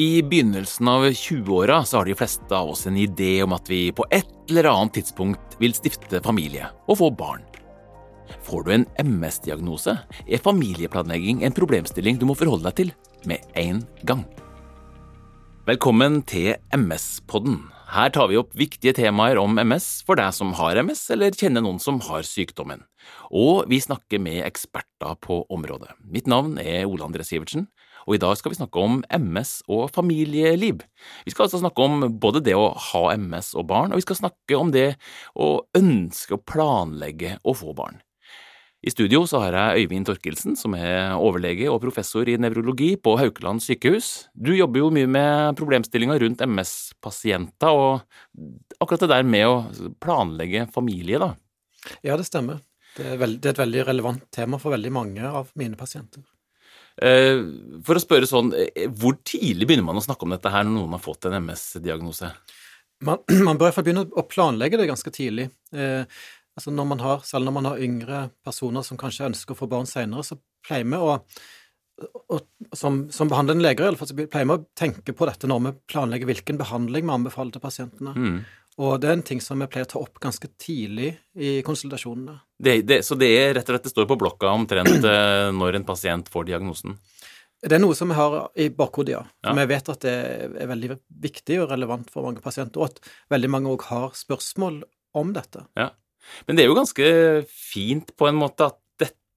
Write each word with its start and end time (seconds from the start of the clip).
I 0.00 0.22
begynnelsen 0.22 0.88
av 0.88 1.04
20-åra 1.04 1.82
har 1.92 2.04
de 2.04 2.14
fleste 2.16 2.56
av 2.56 2.70
oss 2.72 2.86
en 2.88 2.96
idé 2.96 3.42
om 3.44 3.52
at 3.52 3.66
vi 3.68 3.90
på 3.92 4.06
et 4.08 4.30
eller 4.48 4.70
annet 4.70 4.94
tidspunkt 4.96 5.58
vil 5.60 5.74
stifte 5.76 6.22
familie 6.24 6.70
og 6.86 6.96
få 7.02 7.10
barn. 7.12 7.42
Får 8.46 8.64
du 8.64 8.70
en 8.72 8.86
MS-diagnose, 9.02 9.92
er 10.24 10.40
familieplanlegging 10.40 11.44
en 11.44 11.52
problemstilling 11.52 12.16
du 12.16 12.24
må 12.24 12.38
forholde 12.40 12.70
deg 12.70 12.78
til 12.78 12.94
med 13.28 13.44
en 13.60 13.84
gang. 14.08 14.24
Velkommen 15.68 16.22
til 16.24 16.54
MS-podden. 16.72 17.60
Her 17.92 18.08
tar 18.16 18.32
vi 18.32 18.40
opp 18.40 18.56
viktige 18.56 18.96
temaer 18.96 19.36
om 19.36 19.60
MS 19.60 20.06
for 20.08 20.16
deg 20.16 20.32
som 20.32 20.56
har 20.56 20.80
MS 20.80 21.04
eller 21.12 21.36
kjenner 21.36 21.60
noen 21.60 21.76
som 21.84 22.00
har 22.08 22.24
sykdommen. 22.24 22.80
Og 23.28 23.68
vi 23.68 23.84
snakker 23.84 24.24
med 24.24 24.40
eksperter 24.48 25.20
på 25.20 25.42
området. 25.52 25.92
Mitt 26.00 26.32
navn 26.32 26.56
er 26.56 26.88
Ole 26.88 27.04
André 27.04 27.28
Sivertsen, 27.28 27.68
og 28.06 28.16
i 28.16 28.20
dag 28.22 28.36
skal 28.38 28.52
vi 28.52 28.58
snakke 28.60 28.82
om 28.82 29.00
MS 29.08 29.54
og 29.70 29.90
familieliv. 29.94 30.84
Vi 31.26 31.34
skal 31.34 31.46
altså 31.46 31.62
snakke 31.62 31.86
om 31.86 32.06
både 32.22 32.44
det 32.44 32.56
å 32.58 32.70
ha 32.92 33.04
MS 33.16 33.52
og 33.58 33.68
barn, 33.72 33.92
og 33.92 34.00
vi 34.00 34.06
skal 34.06 34.20
snakke 34.24 34.58
om 34.58 34.72
det 34.74 34.94
å 35.34 35.54
ønske 35.78 36.38
å 36.38 36.42
planlegge 36.42 37.38
å 37.42 37.54
få 37.56 37.76
barn. 37.78 38.00
I 38.82 38.90
studio 38.90 39.20
så 39.30 39.38
har 39.44 39.54
jeg 39.54 39.84
Øyvind 39.84 40.08
Torkelsen, 40.08 40.56
som 40.58 40.74
er 40.74 41.12
overlege 41.14 41.68
og 41.70 41.78
professor 41.84 42.26
i 42.26 42.34
nevrologi 42.34 42.96
på 42.98 43.14
Haukeland 43.20 43.62
sykehus. 43.62 44.08
Du 44.34 44.50
jobber 44.56 44.82
jo 44.82 44.88
mye 44.90 45.06
med 45.06 45.54
problemstillinger 45.60 46.18
rundt 46.24 46.42
MS-pasienter, 46.42 47.70
og 47.70 48.82
akkurat 48.82 49.04
det 49.04 49.12
der 49.12 49.28
med 49.36 49.46
å 49.46 49.92
planlegge 50.02 50.66
familie, 50.74 51.22
da. 51.22 51.30
Ja, 52.02 52.18
det 52.18 52.26
stemmer. 52.26 52.58
Det 52.96 53.06
er, 53.06 53.16
veld, 53.22 53.38
det 53.38 53.52
er 53.52 53.54
et 53.54 53.62
veldig 53.62 53.86
relevant 53.86 54.26
tema 54.34 54.58
for 54.58 54.74
veldig 54.74 54.92
mange 54.98 55.30
av 55.30 55.54
mine 55.54 55.78
pasienter. 55.78 56.26
Eh, 57.00 57.40
for 57.86 57.96
å 57.96 58.02
spørre 58.02 58.28
sånn, 58.28 58.52
eh, 58.56 58.88
hvor 58.88 59.16
tidlig 59.24 59.68
begynner 59.68 59.86
man 59.86 60.00
å 60.00 60.04
snakke 60.04 60.26
om 60.26 60.34
dette 60.34 60.52
her 60.52 60.66
når 60.66 60.76
noen 60.76 60.98
har 60.98 61.02
fått 61.04 61.28
en 61.28 61.38
MS-diagnose? 61.40 62.32
Man, 63.06 63.22
man, 63.48 63.60
bør 63.60 63.72
fall 63.74 63.86
begynne 63.88 64.06
å 64.10 64.26
planlegge 64.28 64.80
det 64.80 64.90
ganske 64.90 65.14
tidlig. 65.14 65.48
Eh, 65.72 66.04
altså 66.58 66.74
når 66.74 66.92
man 66.92 67.02
har, 67.02 67.24
Selv 67.24 67.48
når 67.48 67.56
man 67.56 67.70
har 67.70 67.82
yngre 67.82 68.26
personer 68.44 68.84
som 68.86 69.00
kanskje 69.00 69.30
ønsker 69.30 69.56
å 69.56 69.62
få 69.62 69.70
barn 69.72 69.88
senere, 69.88 70.26
så 70.26 70.38
pleier 70.66 70.88
vi 70.88 71.00
å 71.00 71.18
og, 72.32 72.40
som, 72.74 73.04
som 73.14 73.28
behandlende 73.30 73.62
leger 73.62 73.84
i 73.84 73.90
alle 73.90 73.98
fall, 74.00 74.08
så 74.10 74.16
pleier 74.16 74.48
vi 74.48 74.56
å 74.56 74.64
tenke 74.78 75.14
på 75.14 75.26
dette 75.28 75.46
når 75.46 75.60
vi 75.62 75.72
planlegger 75.92 76.30
hvilken 76.30 76.58
behandling 76.58 77.06
vi 77.06 77.14
anbefaler 77.14 77.54
til 77.54 77.62
pasientene. 77.62 78.14
Mm. 78.16 78.38
Og 78.82 78.96
det 78.98 79.08
er 79.08 79.16
en 79.18 79.24
ting 79.26 79.40
som 79.44 79.60
vi 79.62 79.68
pleier 79.70 79.86
å 79.86 79.92
ta 79.92 80.00
opp 80.02 80.18
ganske 80.22 80.48
tidlig 80.60 81.12
i 81.38 81.54
konsultasjonene. 81.66 82.34
Det, 82.58 82.80
det, 82.88 83.02
så 83.06 83.18
det 83.18 83.28
er 83.36 83.54
rett 83.58 83.68
og 83.68 83.76
slett 83.76 83.86
det 83.86 83.92
står 83.92 84.08
på 84.10 84.18
blokka 84.18 84.50
omtrent 84.50 85.06
eh, 85.06 85.48
når 85.54 85.78
en 85.78 85.86
pasient 85.86 86.30
får 86.32 86.48
diagnosen? 86.50 86.96
Det 87.62 87.76
er 87.76 87.82
noe 87.82 87.94
som 87.94 88.10
vi 88.10 88.18
har 88.18 88.36
i 88.58 88.66
bakhodet, 88.74 89.14
ja. 89.14 89.22
Ja. 89.46 89.54
Vi 89.54 89.66
vet 89.70 89.90
at 89.92 90.02
det 90.02 90.14
er 90.64 90.70
veldig 90.72 90.96
viktig 91.22 91.60
og 91.62 91.68
relevant 91.70 92.08
for 92.10 92.26
mange 92.26 92.42
pasienter, 92.42 92.82
og 92.82 92.90
at 92.90 93.12
veldig 93.30 93.50
mange 93.54 93.70
òg 93.70 93.86
har 93.86 94.16
spørsmål 94.18 94.80
om 95.20 95.30
dette. 95.36 95.62
Ja. 95.78 95.92
Men 96.48 96.58
det 96.58 96.64
er 96.64 96.72
jo 96.72 96.78
ganske 96.78 97.06
fint 97.46 98.10
på 98.18 98.26
en 98.26 98.38
måte 98.40 98.72
at 98.72 98.81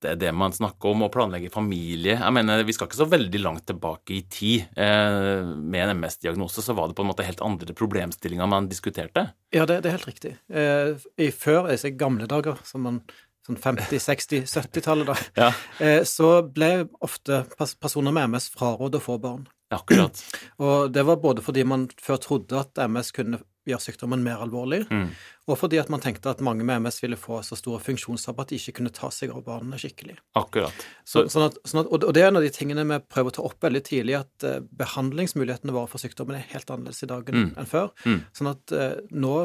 dette 0.06 0.14
er 0.14 0.22
det 0.22 0.34
man 0.38 0.54
snakker 0.54 0.94
om, 0.94 1.06
å 1.06 1.12
planlegge 1.12 1.52
familie. 1.54 2.18
Jeg 2.20 2.34
mener, 2.34 2.64
Vi 2.66 2.74
skal 2.76 2.90
ikke 2.90 3.02
så 3.02 3.10
veldig 3.10 3.42
langt 3.42 3.66
tilbake 3.66 4.16
i 4.16 4.22
tid. 4.30 4.66
Eh, 4.78 5.46
med 5.56 5.82
en 5.84 5.98
MS-diagnose 5.98 6.64
så 6.64 6.76
var 6.78 6.90
det 6.90 6.98
på 6.98 7.06
en 7.06 7.12
måte 7.12 7.26
helt 7.26 7.42
andre 7.42 7.74
problemstillinger 7.74 8.50
man 8.50 8.70
diskuterte. 8.70 9.32
Ja, 9.56 9.66
det, 9.66 9.82
det 9.84 9.92
er 9.92 9.98
helt 9.98 10.10
riktig. 10.10 10.36
Eh, 10.50 10.96
I 11.18 11.32
før 11.34 11.72
disse 11.72 11.94
gamle 11.98 12.30
dager, 12.30 12.62
som 12.68 12.86
man 12.86 13.02
sånn 13.46 13.60
50-, 13.62 14.00
60-, 14.02 14.46
70-tallet, 14.50 15.10
da, 15.10 15.18
ja. 15.38 15.50
eh, 15.84 16.02
så 16.08 16.40
ble 16.50 16.88
ofte 17.06 17.44
personer 17.82 18.16
med 18.16 18.32
MS 18.32 18.50
frarådet 18.56 19.02
å 19.02 19.06
få 19.06 19.20
barn. 19.22 19.46
Akkurat. 19.74 20.18
Og 20.62 20.94
det 20.94 21.04
var 21.06 21.22
både 21.22 21.44
fordi 21.46 21.66
man 21.68 21.88
før 22.02 22.22
trodde 22.22 22.62
at 22.62 22.86
MS 22.86 23.12
kunne 23.16 23.42
gjøre 23.70 23.82
sykdommen 23.82 24.24
mer 24.26 24.42
alvorlig, 24.44 24.84
mm. 24.90 25.08
og 25.50 25.58
fordi 25.60 25.80
at 25.82 25.90
man 25.94 26.04
tenkte 26.04 26.32
at 26.32 26.44
mange 26.46 26.66
med 26.68 26.84
MS 26.84 27.02
ville 27.04 27.18
få 27.20 27.42
så 27.46 27.58
store 27.60 27.82
funksjonstap 27.84 28.40
at 28.42 28.54
de 28.54 28.60
ikke 28.60 28.78
kunne 28.80 28.94
ta 28.94 29.10
seg 29.14 29.34
av 29.34 29.44
barna 29.48 29.80
skikkelig. 29.82 30.18
Akkurat. 30.38 30.86
Så, 31.04 31.26
sånn 31.32 31.48
at, 31.48 31.60
sånn 31.66 31.84
at, 31.84 31.92
og 31.96 32.14
det 32.16 32.24
er 32.24 32.30
en 32.30 32.40
av 32.40 32.46
de 32.46 32.54
tingene 32.54 32.86
vi 32.90 33.02
prøver 33.10 33.34
å 33.34 33.38
ta 33.40 33.46
opp 33.50 33.66
veldig 33.66 33.84
tidlig, 33.90 34.18
at 34.22 34.48
uh, 34.48 34.62
behandlingsmulighetene 34.80 35.76
våre 35.76 35.92
for 35.92 36.02
sykdommen 36.02 36.40
er 36.40 36.48
helt 36.54 36.70
annerledes 36.70 37.06
i 37.06 37.12
dag 37.12 37.30
enn 37.34 37.52
mm. 37.52 37.70
før. 37.70 37.92
Mm. 38.06 38.24
Sånn 38.38 38.54
at 38.54 38.76
uh, 38.76 38.98
nå 39.12 39.36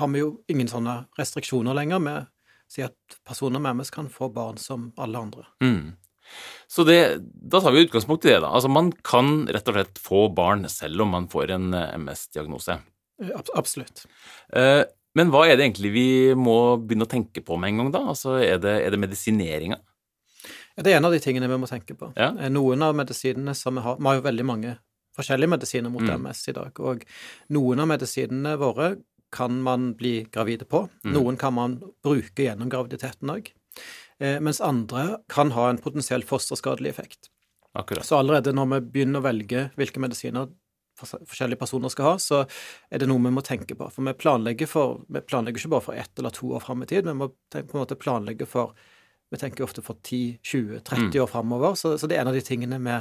har 0.00 0.12
vi 0.14 0.24
jo 0.24 0.34
ingen 0.50 0.70
sånne 0.70 1.02
restriksjoner 1.20 1.76
lenger. 1.76 2.04
Vi 2.04 2.18
sier 2.70 2.92
at 2.92 3.20
personer 3.26 3.62
med 3.62 3.80
MS 3.80 3.92
kan 3.94 4.10
få 4.12 4.30
barn 4.32 4.60
som 4.60 4.90
alle 5.00 5.20
andre. 5.28 5.48
Mm. 5.64 5.98
Så 6.66 6.84
det, 6.84 7.18
da 7.20 7.60
tar 7.60 7.72
vi 7.72 7.80
utgangspunkt 7.80 8.24
i 8.24 8.28
det. 8.28 8.40
da. 8.40 8.52
Altså 8.54 8.68
Man 8.68 8.92
kan 8.92 9.48
rett 9.48 9.68
og 9.68 9.76
slett 9.76 9.98
få 9.98 10.28
barn 10.34 10.68
selv 10.70 11.02
om 11.04 11.14
man 11.16 11.28
får 11.30 11.54
en 11.56 11.74
eh, 11.74 11.96
MS-diagnose. 11.98 12.78
Absolutt. 13.58 14.04
Eh, 14.56 14.82
men 15.18 15.32
hva 15.32 15.44
er 15.48 15.56
det 15.58 15.66
egentlig 15.66 15.90
vi 15.94 16.08
må 16.38 16.78
begynne 16.78 17.06
å 17.08 17.10
tenke 17.10 17.42
på 17.44 17.58
med 17.60 17.72
en 17.72 17.82
gang, 17.82 17.94
da? 17.96 18.02
Altså, 18.12 18.38
Er 18.38 18.60
det, 18.62 18.76
er 18.86 18.94
det 18.94 19.00
medisineringa? 19.02 19.80
Det 20.80 20.92
er 20.92 20.96
en 21.00 21.08
av 21.08 21.12
de 21.12 21.20
tingene 21.20 21.48
vi 21.50 21.58
må 21.60 21.68
tenke 21.68 21.96
på. 21.98 22.12
Ja. 22.16 22.30
Eh, 22.38 22.50
noen 22.52 22.82
av 22.86 22.94
medisinene 22.96 23.54
som 23.58 23.76
vi 23.76 23.84
har 23.84 23.98
Vi 23.98 24.06
har 24.06 24.20
jo 24.20 24.26
veldig 24.28 24.46
mange 24.46 24.76
forskjellige 25.18 25.50
medisiner 25.50 25.90
mot 25.90 26.06
mm. 26.06 26.22
MS 26.22 26.48
i 26.48 26.54
dag, 26.56 26.76
og 26.80 27.02
noen 27.52 27.82
av 27.82 27.88
medisinene 27.90 28.54
våre 28.60 28.94
kan 29.34 29.58
man 29.62 29.92
bli 29.98 30.24
gravide 30.32 30.64
på. 30.64 30.84
Mm. 31.04 31.12
Noen 31.14 31.36
kan 31.38 31.54
man 31.54 31.76
bruke 32.02 32.46
gjennom 32.46 32.70
graviditeten 32.70 33.30
òg. 33.30 33.50
Eh, 34.20 34.38
mens 34.42 34.62
andre 34.64 35.20
kan 35.28 35.52
ha 35.56 35.68
en 35.70 35.82
potensiell 35.82 36.24
fosterskadelig 36.26 36.90
effekt. 36.94 37.30
Akkurat. 37.74 38.06
Så 38.06 38.18
allerede 38.18 38.54
når 38.54 38.72
vi 38.72 38.80
begynner 38.94 39.22
å 39.22 39.26
velge 39.28 39.68
hvilke 39.78 40.02
medisiner 40.02 40.50
forskjellige 41.00 41.60
personer 41.60 41.92
skal 41.92 42.12
ha, 42.12 42.14
så 42.22 42.42
er 42.90 43.02
det 43.02 43.08
noe 43.10 43.22
vi 43.24 43.34
må 43.34 43.44
tenke 43.46 43.76
på. 43.78 43.88
For 43.94 44.06
vi 44.06 44.16
planlegger, 44.20 44.70
for, 44.70 45.00
vi 45.08 45.22
planlegger 45.24 45.62
ikke 45.62 45.74
bare 45.76 45.86
for 45.88 46.00
ett 46.02 46.22
eller 46.22 46.34
to 46.36 46.52
år 46.56 46.64
fram 46.64 46.84
i 46.84 46.90
tid, 46.90 47.08
vi 47.08 47.16
må 47.16 47.30
på 47.30 47.62
en 47.64 47.82
måte 47.82 47.98
planlegge 48.00 48.48
for 48.50 48.74
Vi 49.30 49.38
tenker 49.38 49.62
ofte 49.62 49.78
for 49.78 49.94
10-20-30 50.02 50.80
mm. 50.98 51.22
år 51.22 51.26
framover, 51.30 51.74
så, 51.78 51.92
så, 51.98 52.08
det 52.10 52.16
er 52.16 52.24
en 52.24 52.32
av 52.32 52.34
de 52.34 52.40
tingene 52.42 52.80
vi 52.82 52.96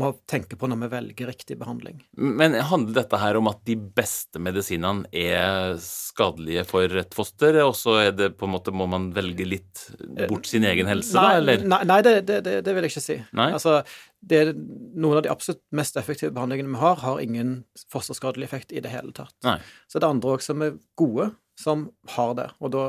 må 0.00 0.10
tenke 0.30 0.58
på 0.58 0.66
når 0.66 0.80
vi 0.82 0.88
velger 0.90 1.28
riktig 1.30 1.56
behandling. 1.58 2.00
Men 2.18 2.56
handler 2.66 2.96
dette 2.96 3.18
her 3.22 3.38
om 3.38 3.46
at 3.50 3.60
de 3.68 3.76
beste 3.78 4.42
medisinene 4.42 5.06
er 5.14 5.76
skadelige 5.82 6.64
for 6.66 6.98
et 6.98 7.14
foster, 7.14 7.60
og 7.62 7.76
så 7.78 7.98
er 8.02 8.16
det 8.16 8.32
på 8.38 8.48
en 8.48 8.54
måte 8.56 8.74
må 8.74 8.88
man 8.90 9.12
velge 9.14 9.46
litt 9.46 9.84
bort 10.26 10.50
sin 10.50 10.66
egen 10.66 10.90
helse, 10.90 11.14
nei, 11.14 11.28
da, 11.28 11.38
eller? 11.42 11.68
Nei, 11.74 11.82
nei 11.92 12.00
det, 12.06 12.16
det, 12.26 12.40
det, 12.66 12.74
vil 12.74 12.88
jeg 12.88 12.94
ikke 12.94 13.04
si. 13.06 13.18
Nei? 13.38 13.48
Altså, 13.54 13.82
det 14.24 14.40
er 14.40 14.52
noen 14.54 15.18
av 15.18 15.24
de 15.26 15.32
absolutt 15.32 15.62
mest 15.76 15.98
effektive 16.00 16.32
behandlingene 16.34 16.72
vi 16.72 16.80
har, 16.80 17.00
har 17.02 17.22
ingen 17.22 17.56
fosterskadelig 17.92 18.48
effekt 18.48 18.72
i 18.72 18.82
det 18.84 18.92
hele 18.92 19.12
tatt. 19.16 19.34
Nei. 19.46 19.58
Så 19.90 20.00
det 20.00 20.06
er 20.06 20.14
andre 20.14 20.36
òg 20.36 20.44
som 20.44 20.64
er 20.64 20.78
gode, 20.98 21.30
som 21.60 21.88
har 22.16 22.32
det, 22.38 22.48
og 22.60 22.72
da 22.74 22.84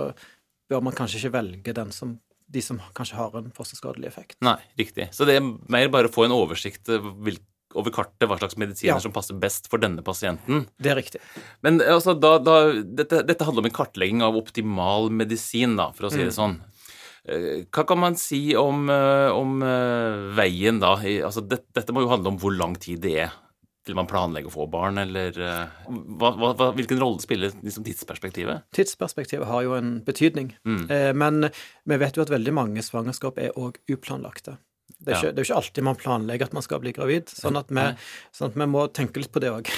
bør 0.72 0.86
man 0.88 0.96
kanskje 0.98 1.22
ikke 1.22 1.36
velge 1.36 1.76
den 1.78 1.92
som 1.94 2.16
de 2.48 2.62
som 2.62 2.80
kanskje 2.98 3.18
har 3.18 3.36
en 3.40 3.50
fosterskadelig 3.56 4.08
effekt. 4.08 4.38
Nei, 4.46 4.58
riktig. 4.78 5.10
Så 5.16 5.26
det 5.26 5.40
er 5.40 5.46
mer 5.46 5.90
bare 5.94 6.12
å 6.12 6.14
få 6.14 6.28
en 6.28 6.36
oversikt 6.36 6.92
over 7.76 7.92
kartet 7.92 8.30
hva 8.30 8.38
slags 8.40 8.58
medisiner 8.62 8.94
ja. 8.94 9.02
som 9.04 9.14
passer 9.16 9.38
best 9.40 9.68
for 9.72 9.82
denne 9.82 10.04
pasienten. 10.06 10.68
Det 10.78 10.94
er 10.94 11.00
riktig. 11.00 11.22
Men 11.66 11.82
altså, 11.82 12.14
da, 12.18 12.38
da, 12.40 12.60
dette, 12.86 13.24
dette, 13.28 13.48
handler 13.48 13.66
om 13.66 13.72
en 13.72 13.76
kartlegging 13.76 14.24
av 14.26 14.38
optimal 14.40 15.10
medisin, 15.12 15.76
da, 15.80 15.90
for 15.98 16.08
å 16.08 16.14
si 16.14 16.22
det 16.22 16.32
mm. 16.32 16.38
sånn. 16.38 16.60
Eh, 17.26 17.66
hva 17.74 17.86
kan 17.90 18.00
man 18.00 18.18
si 18.20 18.56
om, 18.58 18.86
eh, 18.90 19.32
om 19.34 19.64
eh, 19.66 20.36
veien 20.38 20.82
da? 20.82 20.94
Altså, 21.26 21.42
det, 21.42 21.64
dette 21.74 21.96
må 21.96 22.06
jo 22.06 22.12
handle 22.12 22.34
om 22.34 22.38
hvor 22.42 22.54
lang 22.54 22.78
tid 22.78 23.02
det 23.06 23.18
er 23.26 23.34
til 23.86 23.98
man 23.98 24.10
planlegger 24.10 24.50
å 24.50 24.54
få 24.54 24.66
barn, 24.74 24.98
eller 24.98 25.36
hva, 25.38 26.32
hva, 26.34 26.72
hvilken 26.74 26.98
rolle 26.98 27.22
spiller 27.22 27.52
liksom, 27.62 27.84
tidsperspektivet? 27.86 28.64
Tidsperspektivet 28.74 29.46
har 29.46 29.62
jo 29.62 29.76
en 29.78 30.00
betydning, 30.08 30.56
mm. 30.66 30.88
men 31.14 31.52
vi 31.86 32.00
vet 32.02 32.18
jo 32.18 32.24
at 32.24 32.32
veldig 32.34 32.56
mange 32.58 32.82
svangerskap 32.82 33.38
er 33.38 33.54
òg 33.62 33.78
uplanlagte. 33.94 34.56
Det 34.98 35.12
er, 35.12 35.14
ja. 35.14 35.20
ikke, 35.20 35.36
det 35.36 35.38
er, 35.38 35.44
jo 35.44 35.46
ikke, 35.52 35.60
alltid 35.62 35.86
man 35.86 36.02
planlegger 36.02 36.50
at 36.50 36.58
man 36.58 36.66
skal 36.66 36.82
bli 36.82 36.96
gravid, 36.98 37.30
sånn 37.30 37.62
at 37.62 37.70
vi, 37.78 37.86
sånn 38.34 38.56
at 38.56 38.58
vi 38.64 38.70
må 38.74 38.88
tenke 38.90 39.22
litt 39.22 39.34
på 39.38 39.46
det 39.46 39.54
òg. 39.54 39.70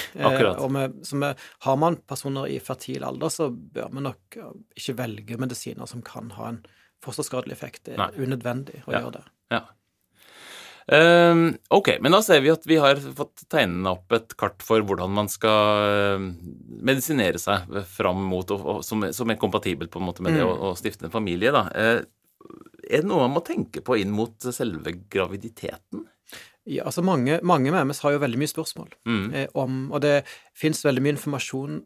Har 1.68 1.78
man 1.84 2.00
personer 2.08 2.48
i 2.48 2.56
fertil 2.64 3.04
alder, 3.04 3.34
så 3.36 3.52
bør 3.52 3.92
vi 3.92 4.08
nok 4.08 4.40
ikke 4.72 4.96
velge 5.04 5.42
medisiner 5.44 5.92
som 5.92 6.00
kan 6.00 6.32
ha 6.40 6.48
en 6.54 6.62
fosterskadelig 7.04 7.56
effekt. 7.56 7.84
Det 7.86 7.96
er 7.96 8.00
Nei. 8.00 8.12
unødvendig 8.18 8.82
å 8.84 8.94
ja. 8.94 9.02
gjøre 9.02 9.18
det. 9.18 9.26
Ja. 9.54 9.64
Um, 10.88 11.42
ok, 11.68 11.90
men 12.00 12.14
da 12.16 12.22
ser 12.24 12.40
vi 12.40 12.48
at 12.48 12.62
vi 12.64 12.78
har 12.80 12.96
fått 12.96 13.42
tegnet 13.52 13.90
opp 13.90 14.14
et 14.16 14.32
kart 14.40 14.62
for 14.64 14.80
hvordan 14.88 15.12
man 15.12 15.26
skal 15.28 15.82
ehm, 15.84 16.28
medisinere 16.80 17.36
seg 17.42 17.66
fram 17.92 18.22
mot, 18.30 18.48
og, 18.56 18.62
og, 18.64 18.78
som, 18.86 19.04
som, 19.12 19.28
er 19.28 19.36
kompatibelt 19.40 19.92
på 19.92 20.00
en 20.00 20.06
måte 20.08 20.24
med 20.24 20.32
mm. 20.32 20.38
det 20.38 20.46
å, 20.46 20.54
å, 20.70 20.72
stifte 20.80 21.04
en 21.04 21.12
familie. 21.12 21.52
da. 21.52 21.66
Uh, 21.76 22.48
er 22.88 23.02
det 23.02 23.10
noe 23.10 23.26
man 23.26 23.36
må 23.36 23.44
tenke 23.44 23.82
på 23.84 23.98
inn 24.00 24.14
mot 24.16 24.48
selve 24.54 24.94
graviditeten? 25.12 26.06
Ja, 26.68 26.84
altså 26.88 27.02
Mange, 27.04 27.38
mange 27.42 27.72
med 27.72 27.88
MS 27.88 28.02
har 28.04 28.14
jo 28.14 28.24
veldig 28.24 28.40
mye 28.40 28.50
spørsmål 28.50 28.90
mm. 29.08 29.28
eh, 29.32 29.46
om 29.56 29.86
Og 29.92 30.02
det 30.04 30.26
fins 30.56 30.84
veldig 30.84 31.04
mye 31.04 31.16
informasjon 31.16 31.78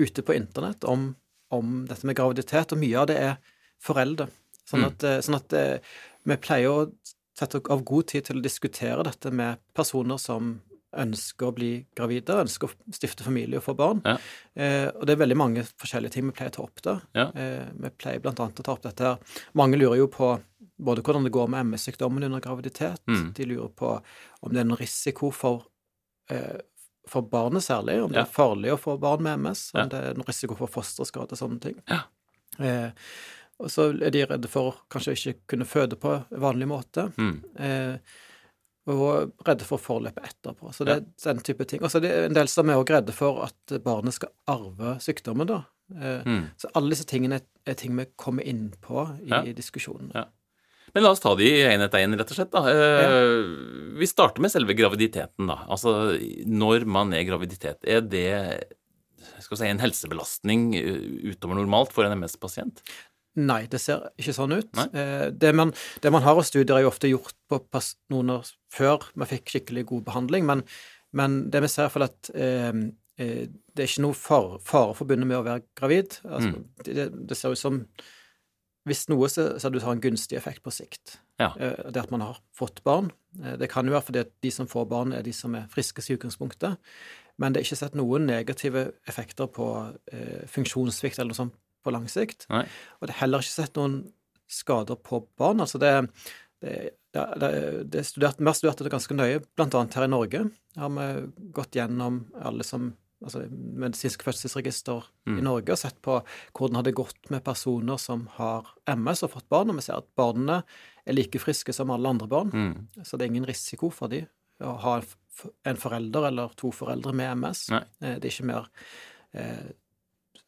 ute 0.00 0.24
på 0.24 0.36
internett 0.36 0.84
om, 0.88 1.10
om, 1.52 1.72
dette 1.88 2.06
med 2.08 2.16
graviditet, 2.16 2.72
og 2.72 2.80
mye 2.80 3.00
av 3.00 3.08
det 3.10 3.16
er 3.20 3.34
foreldre. 3.84 4.30
Sånn 4.70 4.84
mm. 4.84 4.88
at, 4.88 5.06
mm. 5.06 5.26
sånn 5.26 5.38
at 5.40 5.58
eh, 5.58 5.94
vi 6.30 6.40
pleier 6.40 6.70
å 6.70 6.88
sette 7.40 7.62
av 7.72 7.84
god 7.88 8.10
tid 8.12 8.26
til 8.28 8.40
å 8.40 8.44
diskutere 8.44 9.06
dette 9.06 9.32
med 9.34 9.60
personer 9.76 10.20
som 10.20 10.58
ønsker 10.98 11.46
å 11.46 11.54
bli 11.54 11.70
gravide, 11.96 12.34
ønsker 12.42 12.66
å 12.70 12.94
stifte 12.94 13.24
familie 13.26 13.60
og 13.60 13.66
få 13.66 13.76
barn. 13.78 14.00
Ja. 14.04 14.16
Eh, 14.58 14.88
og 14.90 15.04
det 15.06 15.14
er 15.14 15.22
veldig 15.22 15.38
mange 15.38 15.64
forskjellige 15.68 16.16
ting 16.16 16.26
vi 16.26 16.34
pleier 16.34 16.50
å 16.50 16.56
ta 16.56 16.64
opp 16.64 16.82
da. 16.86 16.94
Ja. 17.16 17.26
Eh, 17.30 17.68
vi 17.84 17.92
pleier 17.94 18.22
blant 18.22 18.42
annet 18.42 18.62
å 18.62 18.66
ta 18.66 18.74
opp 18.74 18.82
dette 18.86 19.06
her. 19.06 19.36
Mange 19.58 19.78
lurer 19.78 20.00
jo 20.00 20.08
på 20.10 20.32
både 20.80 21.04
hvordan 21.04 21.28
det 21.28 21.34
går 21.36 21.50
med 21.52 21.68
MS-sykdommen 21.68 22.26
under 22.26 22.42
graviditet. 22.42 23.02
Mm. 23.06 23.30
De 23.36 23.46
lurer 23.46 23.70
på 23.76 23.92
om 24.00 24.54
det 24.54 24.62
er 24.62 24.66
noen 24.66 24.80
risiko 24.80 25.30
for, 25.34 25.68
eh, 26.32 26.58
for 27.08 27.22
barnet 27.22 27.64
særlig, 27.66 28.00
om 28.02 28.10
det 28.10 28.24
er 28.24 28.32
farlig 28.32 28.74
å 28.74 28.80
få 28.80 28.98
barn 29.00 29.22
med 29.22 29.38
MS, 29.44 29.70
om 29.74 29.84
Ja. 29.84 29.86
det 29.86 30.00
er 30.00 30.14
noen 30.14 30.26
risiko 30.26 30.56
for 30.56 30.66
fosterskade 30.66 31.36
og 31.36 31.38
sånne 31.38 31.60
ting. 31.60 31.82
Ja. 31.86 32.02
Og 33.60 33.68
så 33.72 33.90
er 33.92 34.10
de 34.14 34.24
redde 34.26 34.48
for 34.50 34.80
kanskje 34.92 35.12
ikke 35.16 35.34
kunne 35.54 35.66
føde 35.68 35.96
på 36.00 36.14
vanlig 36.40 36.66
måte. 36.70 37.08
Mm. 37.20 37.34
Eh, 37.60 37.96
og 38.90 39.34
redde 39.46 39.66
for 39.68 39.78
forløpet 39.78 40.24
etterpå. 40.32 40.72
Så 40.74 40.86
det 40.88 40.94
er 40.96 41.04
den 41.34 41.42
type 41.46 41.66
ting. 41.68 41.82
Og 41.84 41.92
så 41.92 42.00
er 42.00 42.06
det 42.06 42.12
en 42.30 42.34
del 42.38 42.48
som 42.50 42.70
er 42.72 42.80
også 42.80 42.96
redde 42.96 43.14
for 43.14 43.42
at 43.44 43.74
barnet 43.84 44.16
skal 44.16 44.32
arve 44.50 44.96
sykdommen, 45.04 45.46
da. 45.50 45.60
Eh, 45.94 46.22
Mm. 46.26 46.44
Så 46.56 46.70
alle 46.74 46.90
disse 46.94 47.04
tingene 47.06 47.34
er, 47.40 47.44
er 47.66 47.74
ting 47.74 47.94
vi 47.96 48.06
kommer 48.16 48.42
inn 48.46 48.72
på 48.80 49.04
i 49.22 49.28
Ja. 49.28 49.42
diskusjonen. 49.52 50.10
Ja. 50.14 50.24
Men 50.94 51.04
la 51.04 51.10
oss 51.10 51.20
ta 51.20 51.34
de 51.36 51.44
én 51.44 51.80
etter 51.84 51.98
én, 52.02 52.16
rett 52.18 52.30
og 52.32 52.36
slett. 52.36 52.50
da. 52.50 52.64
Eh, 52.66 53.96
Vi 53.98 54.06
starter 54.06 54.40
med 54.40 54.50
selve 54.50 54.74
graviditeten, 54.74 55.46
da. 55.46 55.58
Altså 55.68 56.18
når 56.46 56.84
man 56.86 57.12
er 57.12 57.24
graviditet. 57.24 57.78
Er 57.84 58.00
det 58.00 58.64
skal 59.40 59.56
vi 59.56 59.60
si, 59.64 59.68
en 59.70 59.78
helsebelastning 59.78 60.74
eh, 60.74 61.30
utover 61.30 61.54
normalt 61.54 61.92
for 61.92 62.04
en 62.04 62.18
MS-pasient? 62.18 62.80
Nei, 63.36 63.66
det 63.70 63.78
ser 63.80 64.08
ikke 64.18 64.32
sånn 64.34 64.52
ut. 64.58 64.70
Eh, 64.92 65.30
Det 65.30 65.54
man, 65.54 65.72
det 66.02 66.10
man 66.12 66.22
har 66.22 66.34
av 66.36 66.42
studier, 66.42 66.76
er 66.76 66.82
jo 66.82 66.88
ofte 66.90 67.08
gjort 67.10 67.34
på 67.48 67.60
personer 67.70 68.42
før 68.72 69.04
vi 69.14 69.24
fikk 69.26 69.52
skikkelig 69.52 69.86
god 69.86 70.04
behandling, 70.04 70.44
men, 70.46 70.64
men 71.12 71.50
det 71.50 71.62
vi 71.62 71.68
ser, 71.68 71.84
er 71.94 72.02
at 72.08 72.30
eh, 72.34 72.72
eh, 73.18 73.46
det 73.74 73.84
er 73.84 73.86
ikke 73.86 74.02
noe 74.02 74.14
fare, 74.18 74.58
fare 74.66 74.94
forbundet 74.98 75.26
med 75.30 75.38
å 75.38 75.44
være 75.46 75.62
gravid. 75.78 76.18
Altså, 76.24 76.50
Mm. 76.50 76.64
det, 76.84 77.26
det- 77.28 77.36
ser 77.36 77.50
ut 77.52 77.58
som 77.58 77.86
Hvis 78.88 79.08
noe, 79.10 79.28
så 79.28 79.58
ser 79.60 79.70
det 79.70 79.82
ut 79.82 79.86
en 79.86 80.00
gunstig 80.00 80.36
effekt 80.38 80.62
på 80.64 80.70
sikt. 80.72 81.18
Ja. 81.38 81.52
Eh, 81.60 81.90
Det 81.92 82.00
at 82.02 82.10
man 82.10 82.22
har 82.22 82.38
fått 82.56 82.82
barn. 82.82 83.10
Det 83.58 83.68
kan 83.68 83.84
jo 83.86 83.92
være 83.92 84.06
fordi 84.06 84.20
at 84.20 84.30
de 84.40 84.50
som 84.50 84.66
får 84.66 84.88
barn, 84.88 85.12
er 85.12 85.22
de 85.22 85.32
som 85.32 85.54
er 85.54 85.66
friskest 85.68 86.08
i 86.10 86.16
utgangspunktet. 86.16 86.78
Men 87.38 87.52
det 87.52 87.60
er 87.60 87.64
ikke 87.68 87.76
sett 87.76 87.94
noen 87.94 88.24
negative 88.26 88.92
effekter 89.06 89.46
på 89.52 89.94
eh, 90.12 90.46
funksjonssvikt 90.48 91.18
eller 91.18 91.28
noe 91.28 91.36
sånt 91.36 91.54
på 91.84 91.92
lang 91.94 92.06
sikt. 92.10 92.46
Nei. 92.52 92.64
Og 93.00 93.06
det 93.08 93.14
er 93.16 93.20
heller 93.24 93.44
ikke 93.44 93.56
sett 93.56 93.76
noen 93.80 94.00
skader 94.50 94.98
på 94.98 95.22
barn. 95.38 95.60
Altså 95.62 95.78
det, 95.78 95.92
det, 96.60 96.74
det, 97.14 97.26
det, 97.42 97.50
det 97.92 98.00
er 98.02 98.08
studert, 98.08 98.40
Vi 98.40 98.48
har 98.50 98.56
studert 98.58 98.80
dette 98.82 98.92
ganske 98.92 99.14
nøye, 99.16 99.42
annet 99.60 99.94
her 99.98 100.06
i 100.08 100.10
Norge. 100.10 100.42
Har 100.76 100.90
vi 100.96 101.06
gått 101.56 101.78
gjennom 101.78 102.24
alle 102.40 102.66
som 102.66 102.92
altså 103.20 103.42
medisinsk 103.52 104.22
fødselsregister 104.24 105.04
i 105.28 105.30
Mm. 105.30 105.42
Norge 105.44 105.74
og 105.74 105.78
sett 105.78 105.98
på 106.02 106.14
hvordan 106.56 106.72
det 106.72 106.78
hadde 106.80 106.92
gått 106.96 107.28
med 107.30 107.44
personer 107.44 107.98
som 108.00 108.22
har 108.38 108.66
MS 108.88 109.20
og 109.26 109.34
fått 109.34 109.48
barn, 109.52 109.68
og 109.70 109.76
vi 109.76 109.82
ser 109.84 109.98
at 110.00 110.06
barna 110.16 110.62
er 111.04 111.12
like 111.14 111.38
friske 111.38 111.74
som 111.76 111.92
alle 111.92 112.08
andre 112.08 112.26
barn. 112.26 112.50
Mm. 112.50 113.04
Så 113.04 113.18
det 113.20 113.26
er 113.26 113.30
ingen 113.34 113.46
risiko 113.46 113.90
for 113.92 114.08
de 114.08 114.22
å 114.64 114.72
ha 114.82 114.94
en 115.68 115.76
forelder 115.80 116.26
eller 116.30 116.56
to 116.56 116.72
foreldre 116.74 117.12
med 117.16 117.36
MS. 117.36 117.66
Nei. 117.70 117.82
Eh, 118.02 118.16
Det 118.18 118.24
er 118.24 118.32
ikke 118.34 118.48
mer 118.50 118.66
eh, 119.36 119.68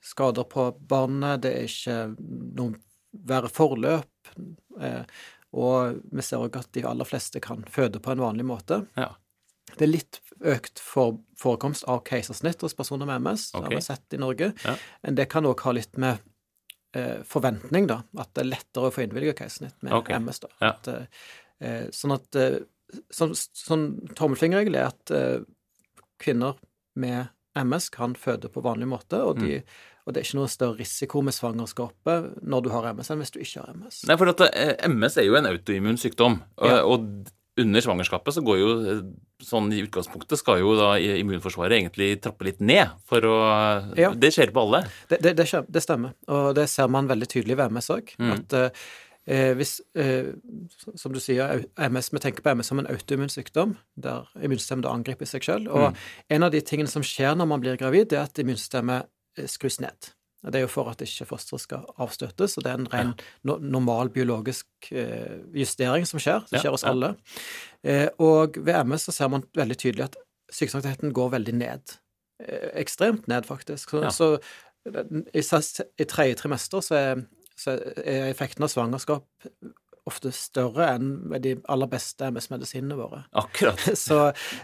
skader 0.02 0.46
på 0.50 0.70
barnet, 0.88 1.44
det 1.44 1.52
er 1.56 1.68
ikke 1.68 1.98
noe 2.58 2.80
verre 3.28 3.50
forløp. 3.52 4.32
Eh, 4.80 5.02
og 5.52 6.00
vi 6.10 6.24
ser 6.24 6.42
òg 6.42 6.56
at 6.58 6.70
de 6.72 6.84
aller 6.88 7.08
fleste 7.08 7.42
kan 7.44 7.64
føde 7.70 8.00
på 8.02 8.14
en 8.14 8.24
vanlig 8.24 8.46
måte. 8.48 8.82
Ja. 8.96 9.12
Det 9.72 9.86
er 9.86 9.92
litt 9.92 10.20
økt 10.42 10.80
for, 10.82 11.20
forekomst 11.38 11.86
av 11.88 12.02
keisersnitt 12.08 12.64
hos 12.64 12.74
personer 12.76 13.08
med 13.08 13.22
MS, 13.22 13.50
det 13.52 13.62
har 13.62 13.74
vi 13.76 13.84
sett 13.84 14.16
i 14.16 14.20
Norge. 14.20 14.50
Ja. 14.64 14.76
Men 15.04 15.18
det 15.20 15.28
kan 15.32 15.46
òg 15.48 15.62
ha 15.64 15.74
litt 15.76 15.96
med 16.00 16.24
eh, 16.96 17.20
forventning, 17.28 17.86
da. 17.92 18.02
At 18.18 18.32
det 18.34 18.46
er 18.46 18.50
lettere 18.50 18.88
å 18.88 18.94
få 18.94 19.04
innvilget 19.04 19.38
keisersnitt 19.38 19.78
med 19.84 19.94
okay. 20.00 20.18
MS. 20.18 20.42
da. 20.44 20.52
Ja. 20.58 20.72
At, 20.72 20.90
eh, 20.92 21.28
eh, 21.62 21.86
sånn 21.94 22.16
at 22.16 22.42
sånn, 23.12 23.36
sånn 23.36 23.86
tommelfingerregel 24.18 24.76
er 24.76 24.90
at 24.90 25.14
eh, 25.14 25.38
kvinner 26.22 26.58
med 26.98 27.30
MS 27.56 27.88
kan 27.92 28.16
føde 28.16 28.50
på 28.52 28.64
vanlig 28.64 28.88
måte, 28.88 29.20
og, 29.20 29.40
de, 29.40 29.60
Mm. 29.60 29.80
Og 30.06 30.12
det 30.14 30.20
er 30.22 30.26
ikke 30.26 30.38
noe 30.40 30.48
større 30.50 30.78
risiko 30.80 31.22
med 31.22 31.34
svangerskapet 31.36 32.42
når 32.42 32.62
du 32.64 32.70
har 32.74 32.88
MS, 32.94 33.10
enn 33.14 33.22
hvis 33.22 33.30
du 33.34 33.38
ikke 33.42 33.60
har 33.66 33.74
MS. 33.76 34.02
Nei, 34.08 34.16
for 34.18 34.32
at 34.32 34.40
eh, 34.48 34.74
MS 34.88 35.16
er 35.22 35.28
jo 35.28 35.36
en 35.38 35.46
autoimmun 35.52 35.98
sykdom, 36.00 36.40
og, 36.58 36.66
Ja. 36.68 36.82
og 36.84 37.06
under 37.60 37.80
svangerskapet 37.84 38.32
så 38.34 38.40
går 38.42 38.58
jo 38.58 38.68
eh, 38.88 39.00
sånn 39.44 39.68
i 39.74 39.82
utgangspunktet 39.84 40.38
skal 40.40 40.60
jo 40.62 40.72
da 40.78 40.94
immunforsvaret 40.96 41.76
egentlig 41.76 42.14
trappe 42.24 42.46
litt 42.48 42.60
ned 42.64 42.88
for 43.04 43.20
å 43.28 43.36
Ja. 43.98 44.10
Det 44.14 44.32
skjer 44.32 44.50
på 44.54 44.62
alle. 44.66 44.84
Det, 45.10 45.20
det, 45.22 45.36
det, 45.36 45.46
det 45.68 45.82
stemmer, 45.84 46.14
og 46.28 46.54
det 46.56 46.68
ser 46.72 46.88
man 46.88 47.08
veldig 47.10 47.28
tydelig 47.28 47.56
ved 47.60 47.70
MS 47.76 47.90
òg. 47.92 48.14
Mm. 48.18 48.32
At 48.38 48.52
eh, 48.58 48.70
eh, 49.26 49.52
hvis, 49.58 49.80
eh, 49.94 50.32
som 50.96 51.12
du 51.12 51.20
sier, 51.20 51.66
MS, 51.76 52.08
vi 52.14 52.18
tenker 52.24 52.42
på 52.42 52.54
MS 52.56 52.70
som 52.72 52.80
en 52.82 52.88
autoimmun 52.90 53.30
sykdom, 53.30 53.76
der 54.00 54.26
immunsystemet 54.40 54.88
angriper 54.90 55.28
seg 55.28 55.44
sjøl. 55.46 55.68
Og 55.68 55.90
Mm. 55.92 55.98
en 56.38 56.42
av 56.48 56.50
de 56.56 56.60
tingene 56.64 56.88
som 56.90 57.02
skjer 57.02 57.36
når 57.36 57.46
man 57.52 57.60
blir 57.60 57.76
gravid, 57.76 58.08
det 58.10 58.18
er 58.18 58.24
at 58.30 58.38
immunsystemet 58.42 59.06
skrus 59.48 59.80
ned. 59.82 60.12
Det 60.42 60.58
er 60.58 60.64
jo 60.64 60.70
for 60.70 60.90
at 60.90 61.02
ikke 61.04 61.28
fosteret 61.28 61.62
skal 61.62 61.84
avstøtes, 62.02 62.56
og 62.58 62.64
det 62.64 62.72
er 62.72 62.80
en 62.80 62.88
ren 62.90 63.12
no 63.46 63.60
normal 63.62 64.10
biologisk 64.10 64.66
eh, 64.90 65.38
justering 65.54 66.06
som 66.08 66.18
skjer. 66.22 66.42
Det 66.50 66.64
skjer 66.64 66.74
hos 66.74 66.84
alle. 66.88 67.12
Eh, 67.86 68.08
og 68.18 68.58
ved 68.58 68.80
MS 68.88 69.06
så 69.06 69.14
ser 69.14 69.30
man 69.30 69.46
veldig 69.54 69.78
tydelig 69.78 70.08
at 70.08 70.18
sykdomsaktiviteten 70.50 71.14
går 71.14 71.30
veldig 71.36 71.54
ned. 71.60 71.94
Eh, 72.42 72.72
ekstremt 72.82 73.30
ned, 73.30 73.46
faktisk. 73.46 73.94
Så, 73.94 74.10
så 74.10 74.32
i, 75.30 75.44
i 76.02 76.08
tredje 76.10 76.40
trimester 76.42 76.82
så 76.82 76.98
er, 76.98 77.22
så 77.54 77.78
er 78.02 78.32
effekten 78.32 78.66
av 78.66 78.72
svangerskap 78.72 79.52
ofte 80.08 80.32
større 80.34 80.88
enn 80.96 81.10
med 81.30 81.44
de 81.44 81.54
aller 81.70 81.90
beste 81.90 82.30
MS-medisinene 82.32 82.96
våre. 82.98 83.22
Akkurat. 83.38 83.80
Så, 84.02 84.18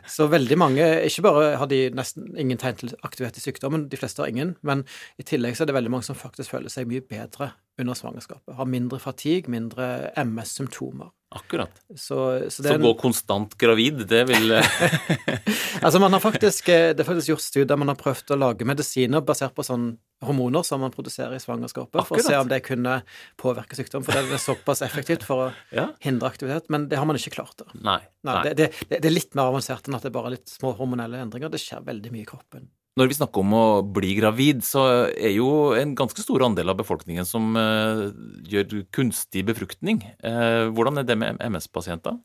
så 0.08 0.26
veldig 0.31 0.56
mange 0.58 0.85
Ikke 1.06 1.23
bare 1.23 1.50
har 1.61 1.69
de 1.70 1.79
nesten 1.94 2.32
ingen 2.38 2.58
tegn 2.58 2.79
til 2.81 2.94
aktivitet 3.06 3.38
i 3.38 3.44
sykdommen, 3.44 3.87
de 3.90 4.00
fleste 4.00 4.23
har 4.23 4.32
ingen, 4.32 4.56
men 4.67 4.85
i 5.19 5.26
tillegg 5.26 5.56
så 5.56 5.64
er 5.64 5.70
det 5.70 5.76
veldig 5.79 5.93
mange 5.94 6.08
som 6.08 6.19
faktisk 6.19 6.55
føler 6.55 6.73
seg 6.73 6.88
mye 6.90 7.05
bedre 7.05 7.52
under 7.79 7.94
svangerskapet. 7.94 8.56
Har 8.58 8.69
mindre 8.70 8.99
fatigue, 9.02 9.50
mindre 9.52 10.11
MS-symptomer. 10.19 11.12
Akkurat. 11.30 11.70
Så, 11.92 12.16
så 12.48 12.62
det 12.64 12.70
Så 12.72 12.78
gå 12.80 12.94
konstant 12.96 13.52
gravid, 13.60 14.06
det 14.08 14.22
vil 14.30 14.54
Altså, 15.84 16.00
man 16.00 16.12
har 16.16 16.22
faktisk, 16.25 16.69
eh, 16.72 16.94
det 16.96 17.04
er 17.04 17.08
faktisk 17.08 17.32
gjort 17.34 17.44
studier 17.44 17.76
man 17.80 17.92
har 17.92 17.99
prøvd 18.00 18.32
å 18.32 18.38
lage 18.40 18.64
medisiner 18.68 19.20
basert 19.25 19.52
på 19.56 19.64
sånn 19.66 19.90
hormoner 20.25 20.64
som 20.66 20.80
man 20.82 20.90
produserer 20.94 21.37
i 21.37 21.42
svangerskapet, 21.42 22.00
for 22.08 22.18
å 22.18 22.25
se 22.25 22.35
om 22.40 22.49
det 22.50 22.62
kunne 22.66 22.97
påvirke 23.38 23.76
sykdom. 23.78 24.02
For 24.06 24.16
det 24.16 24.25
er 24.35 24.42
såpass 24.42 24.82
effektivt 24.87 25.26
for 25.28 25.44
å 25.44 25.50
Ja. 25.78 25.90
hindre 26.02 26.32
aktivitet, 26.32 26.66
men 26.73 26.88
det 26.90 26.99
har 26.99 27.06
man 27.06 27.20
ikke 27.20 27.37
klart. 27.37 27.54
da. 27.61 27.68
Nei. 27.76 28.00
Nei, 28.26 28.35
nei. 28.40 28.54
Det, 28.56 28.73
det, 28.88 28.99
det 29.04 29.12
er 29.12 29.14
litt 29.14 29.37
mer 29.38 29.52
avansert 29.52 29.87
enn 29.87 29.99
at 30.00 30.06
det 30.06 30.11
er 30.11 30.16
bare 30.16 30.32
litt 30.35 30.49
små 30.50 30.73
hormonelle 30.80 31.20
endringer. 31.23 31.52
Det 31.52 31.61
skjer 31.62 31.85
veldig 31.87 32.14
mye 32.16 32.25
i 32.25 32.30
kroppen. 32.32 32.66
Når 32.99 33.11
vi 33.12 33.17
snakker 33.19 33.45
om 33.45 33.52
å 33.55 33.64
bli 33.95 34.14
gravid, 34.19 34.64
så 34.67 34.83
er 35.12 35.31
jo 35.37 35.49
en 35.78 35.93
ganske 35.99 36.23
stor 36.25 36.43
andel 36.49 36.73
av 36.73 36.78
befolkningen 36.81 37.26
som 37.28 37.55
eh, 37.59 38.09
gjør 38.50 38.81
kunstig 38.97 39.45
befruktning. 39.47 40.00
Eh, 40.19 40.67
hvordan 40.75 40.99
er 40.99 41.07
det 41.07 41.17
med 41.21 41.38
MS-pasienter? 41.47 42.17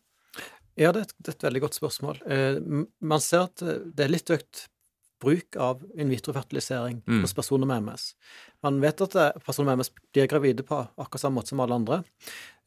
Ja, 0.80 0.90
det 0.96 1.04
er, 1.04 1.06
et, 1.06 1.14
det 1.22 1.30
er 1.30 1.36
et 1.38 1.46
veldig 1.46 1.62
godt 1.68 1.78
spørsmål. 1.78 2.22
Eh, 2.26 2.58
man 3.06 3.22
ser 3.22 3.46
at 3.52 3.62
det 3.62 4.08
er 4.08 4.14
litt 4.16 4.32
økt 4.34 4.64
bruk 5.24 5.56
av 5.62 5.84
in 5.96 6.10
vitro-fertilisering 6.12 6.98
Mm. 7.06 7.22
hos 7.24 7.36
personer 7.38 7.70
med 7.70 7.84
MS. 7.86 8.08
Man 8.66 8.82
vet 8.84 9.00
at 9.06 9.14
personer 9.46 9.70
med 9.70 9.84
MS 9.84 9.92
blir 10.12 10.28
gravide 10.28 10.66
på 10.68 10.82
akkurat 10.98 11.22
samme 11.22 11.38
måte 11.40 11.54
som 11.54 11.62
alle 11.64 11.78
andre. 11.78 12.02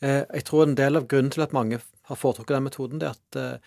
Eh, 0.00 0.22
jeg 0.38 0.46
tror 0.48 0.62
en 0.68 0.78
del 0.78 0.96
av 0.96 1.08
grunnen 1.10 1.34
til 1.34 1.42
at 1.44 1.52
mange 1.56 1.82
har 2.06 2.16
foretrukket 2.22 2.54
den 2.56 2.68
metoden, 2.70 3.02
det 3.02 3.10
er 3.10 3.18
at 3.18 3.60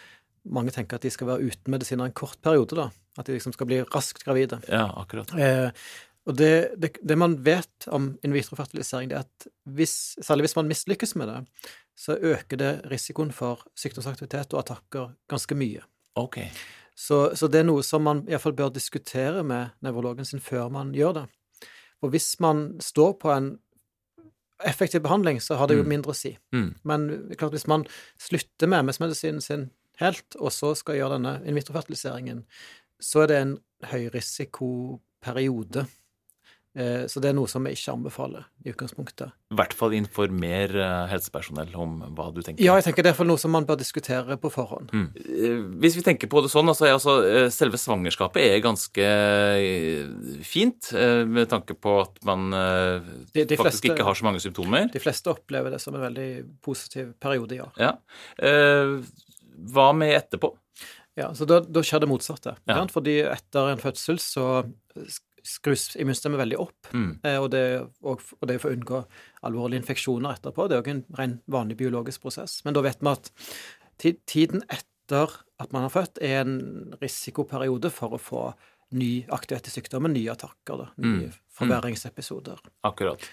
mange 0.49 0.71
tenker 0.73 0.95
at 0.97 1.03
de 1.05 1.11
skal 1.11 1.27
være 1.27 1.51
uten 1.51 1.73
medisiner 1.75 2.07
en 2.07 2.15
kort 2.15 2.39
periode, 2.41 2.79
da. 2.79 2.87
At 3.19 3.27
de 3.27 3.35
liksom 3.35 3.51
skal 3.55 3.67
bli 3.67 3.81
raskt 3.91 4.23
gravide. 4.23 4.61
Ja, 4.71 4.85
akkurat. 5.01 5.33
Eh, 5.35 5.69
og 6.29 6.35
det, 6.39 6.51
det, 6.79 6.93
det 7.03 7.17
man 7.19 7.35
vet 7.43 7.87
om 7.91 8.13
in 8.23 8.31
vitro-fertilisering, 8.35 9.09
det 9.11 9.17
er 9.19 9.25
at 9.27 9.47
hvis, 9.75 9.93
særlig 10.23 10.45
hvis 10.47 10.55
man 10.59 10.69
mislykkes 10.71 11.15
med 11.19 11.27
det, 11.31 11.39
så 11.99 12.15
øker 12.15 12.57
det 12.61 12.69
risikoen 12.91 13.31
for 13.35 13.65
sykdomsaktivitet 13.75 14.53
og 14.55 14.61
attakker 14.63 15.09
ganske 15.31 15.55
mye. 15.59 15.81
Ok. 16.15 16.37
Så, 16.95 17.35
så 17.35 17.47
det 17.51 17.61
er 17.61 17.67
noe 17.67 17.83
som 17.83 18.03
man 18.07 18.21
iallfall 18.29 18.55
bør 18.55 18.71
diskutere 18.75 19.43
med 19.47 19.73
nevrologen 19.83 20.27
sin 20.27 20.39
før 20.43 20.69
man 20.71 20.93
gjør 20.95 21.13
det. 21.21 21.25
Og 22.03 22.13
hvis 22.13 22.29
man 22.39 22.77
står 22.83 23.17
på 23.19 23.31
en 23.35 23.49
effektiv 24.67 25.01
behandling, 25.03 25.39
så 25.41 25.55
har 25.59 25.67
det 25.67 25.77
jo 25.79 25.83
Mm. 25.83 25.89
mindre 25.89 26.11
å 26.11 26.15
si. 26.15 26.37
Mm. 26.53 26.75
Men 26.83 27.09
klart 27.37 27.51
hvis 27.55 27.67
man 27.67 27.85
slutter 28.19 28.67
med 28.67 28.83
MS-medisinen 28.85 29.41
sin 29.41 29.69
helt, 29.99 30.35
og 30.39 30.51
så 30.51 30.73
skal 30.75 30.95
gjøre 30.95 31.17
denne 31.17 31.41
in 31.47 31.55
vitro-fertiliseringen, 31.55 32.45
så 32.99 33.23
er 33.23 33.27
det 33.31 33.37
en 33.39 33.55
høyrisikoperiode 33.89 35.87
Eh, 36.77 37.07
så 37.09 37.17
det 37.19 37.31
er 37.31 37.35
noe 37.35 37.49
som 37.49 37.65
vi 37.65 37.71
ikke 37.73 37.93
anbefaler 37.95 38.43
i 38.61 38.69
utgangspunktet. 38.69 39.33
I 39.49 39.57
hvert 39.57 39.73
fall 39.73 39.95
informer 39.97 40.75
eh, 40.77 41.05
helsepersonell 41.09 41.71
om 41.73 41.95
hva 42.13 42.27
du 42.35 42.43
tenker. 42.45 42.61
Ja, 42.61 42.75
jeg 42.77 42.85
tenker 42.85 43.07
det 43.07 43.15
er 43.15 43.27
noe 43.27 43.41
som 43.41 43.51
man 43.55 43.65
bør 43.67 43.79
diskutere 43.79 44.37
på 44.39 44.51
forhånd. 44.53 44.93
Mm. 44.93 45.07
Hvis 45.81 45.97
vi 45.97 46.05
tenker 46.05 46.29
på 46.29 46.43
det 46.45 46.51
sånn, 46.53 46.69
altså, 46.69 46.91
altså, 46.93 47.15
selve 47.53 47.79
svangerskapet 47.81 48.45
er 48.45 48.61
ganske 48.63 49.09
fint 50.45 50.91
med 51.29 51.49
tanke 51.49 51.73
på 51.73 51.97
at 52.03 52.21
man 52.27 52.53
de, 52.53 53.43
de 53.43 53.57
faktisk 53.57 53.89
fleste, 53.89 53.91
ikke 53.95 54.05
har 54.05 54.19
så 54.19 54.29
mange 54.29 54.43
symptomer. 54.43 54.87
De 54.93 55.01
fleste 55.01 55.33
opplever 55.33 55.73
det 55.73 55.81
som 55.81 55.97
en 55.97 56.05
veldig 56.05 56.29
positiv 56.65 57.15
periode, 57.21 57.57
ja. 57.57 57.69
ja. 57.81 57.95
Hva 59.73 59.91
med 59.97 60.15
etterpå? 60.15 60.53
Ja, 61.19 61.31
så 61.35 61.47
Da, 61.49 61.59
da 61.61 61.83
skjer 61.85 62.03
det 62.03 62.11
motsatte. 62.11 62.55
Ja. 62.69 62.83
Fordi 62.91 63.19
etter 63.27 63.73
en 63.73 63.81
fødsel 63.81 64.21
så 64.23 64.45
skrus 65.45 65.95
immunsystemet 65.99 66.39
veldig 66.39 66.59
opp. 66.61 66.89
Mm. 66.93 67.11
Eh, 67.23 67.37
og, 67.39 67.49
det, 67.53 67.63
og, 68.03 68.23
og, 68.39 68.45
det, 68.49 68.59
for 68.61 68.71
å 68.71 68.77
unngå 68.77 69.01
alvorlige 69.47 69.83
infeksjoner 69.83 70.37
etterpå. 70.37 70.67
Det 70.67 70.77
er 70.77 70.83
òg 70.83 70.91
en 70.93 71.03
ren 71.19 71.35
vanlig 71.51 71.79
biologisk 71.79 72.25
prosess. 72.25 72.59
Men 72.65 72.77
da 72.77 72.83
vet 72.85 73.03
vi 73.03 73.13
at 73.13 73.31
tiden 74.29 74.65
etter 74.67 75.39
at 75.59 75.75
man 75.75 75.87
har 75.87 75.93
født, 75.93 76.21
er 76.23 76.43
en 76.43 76.57
risikoperiode 77.01 77.91
for 77.91 78.15
å 78.15 78.21
få 78.21 78.43
ny 78.95 79.25
aktivitet 79.33 79.69
i 79.69 79.75
sykdommen, 79.75 80.13
nye 80.15 80.33
attakker, 80.33 80.79
da, 80.81 80.87
nye 81.03 81.29
mm. 81.29 81.37
forverringsepisoder. 81.59 82.61
Akkurat. 82.87 83.25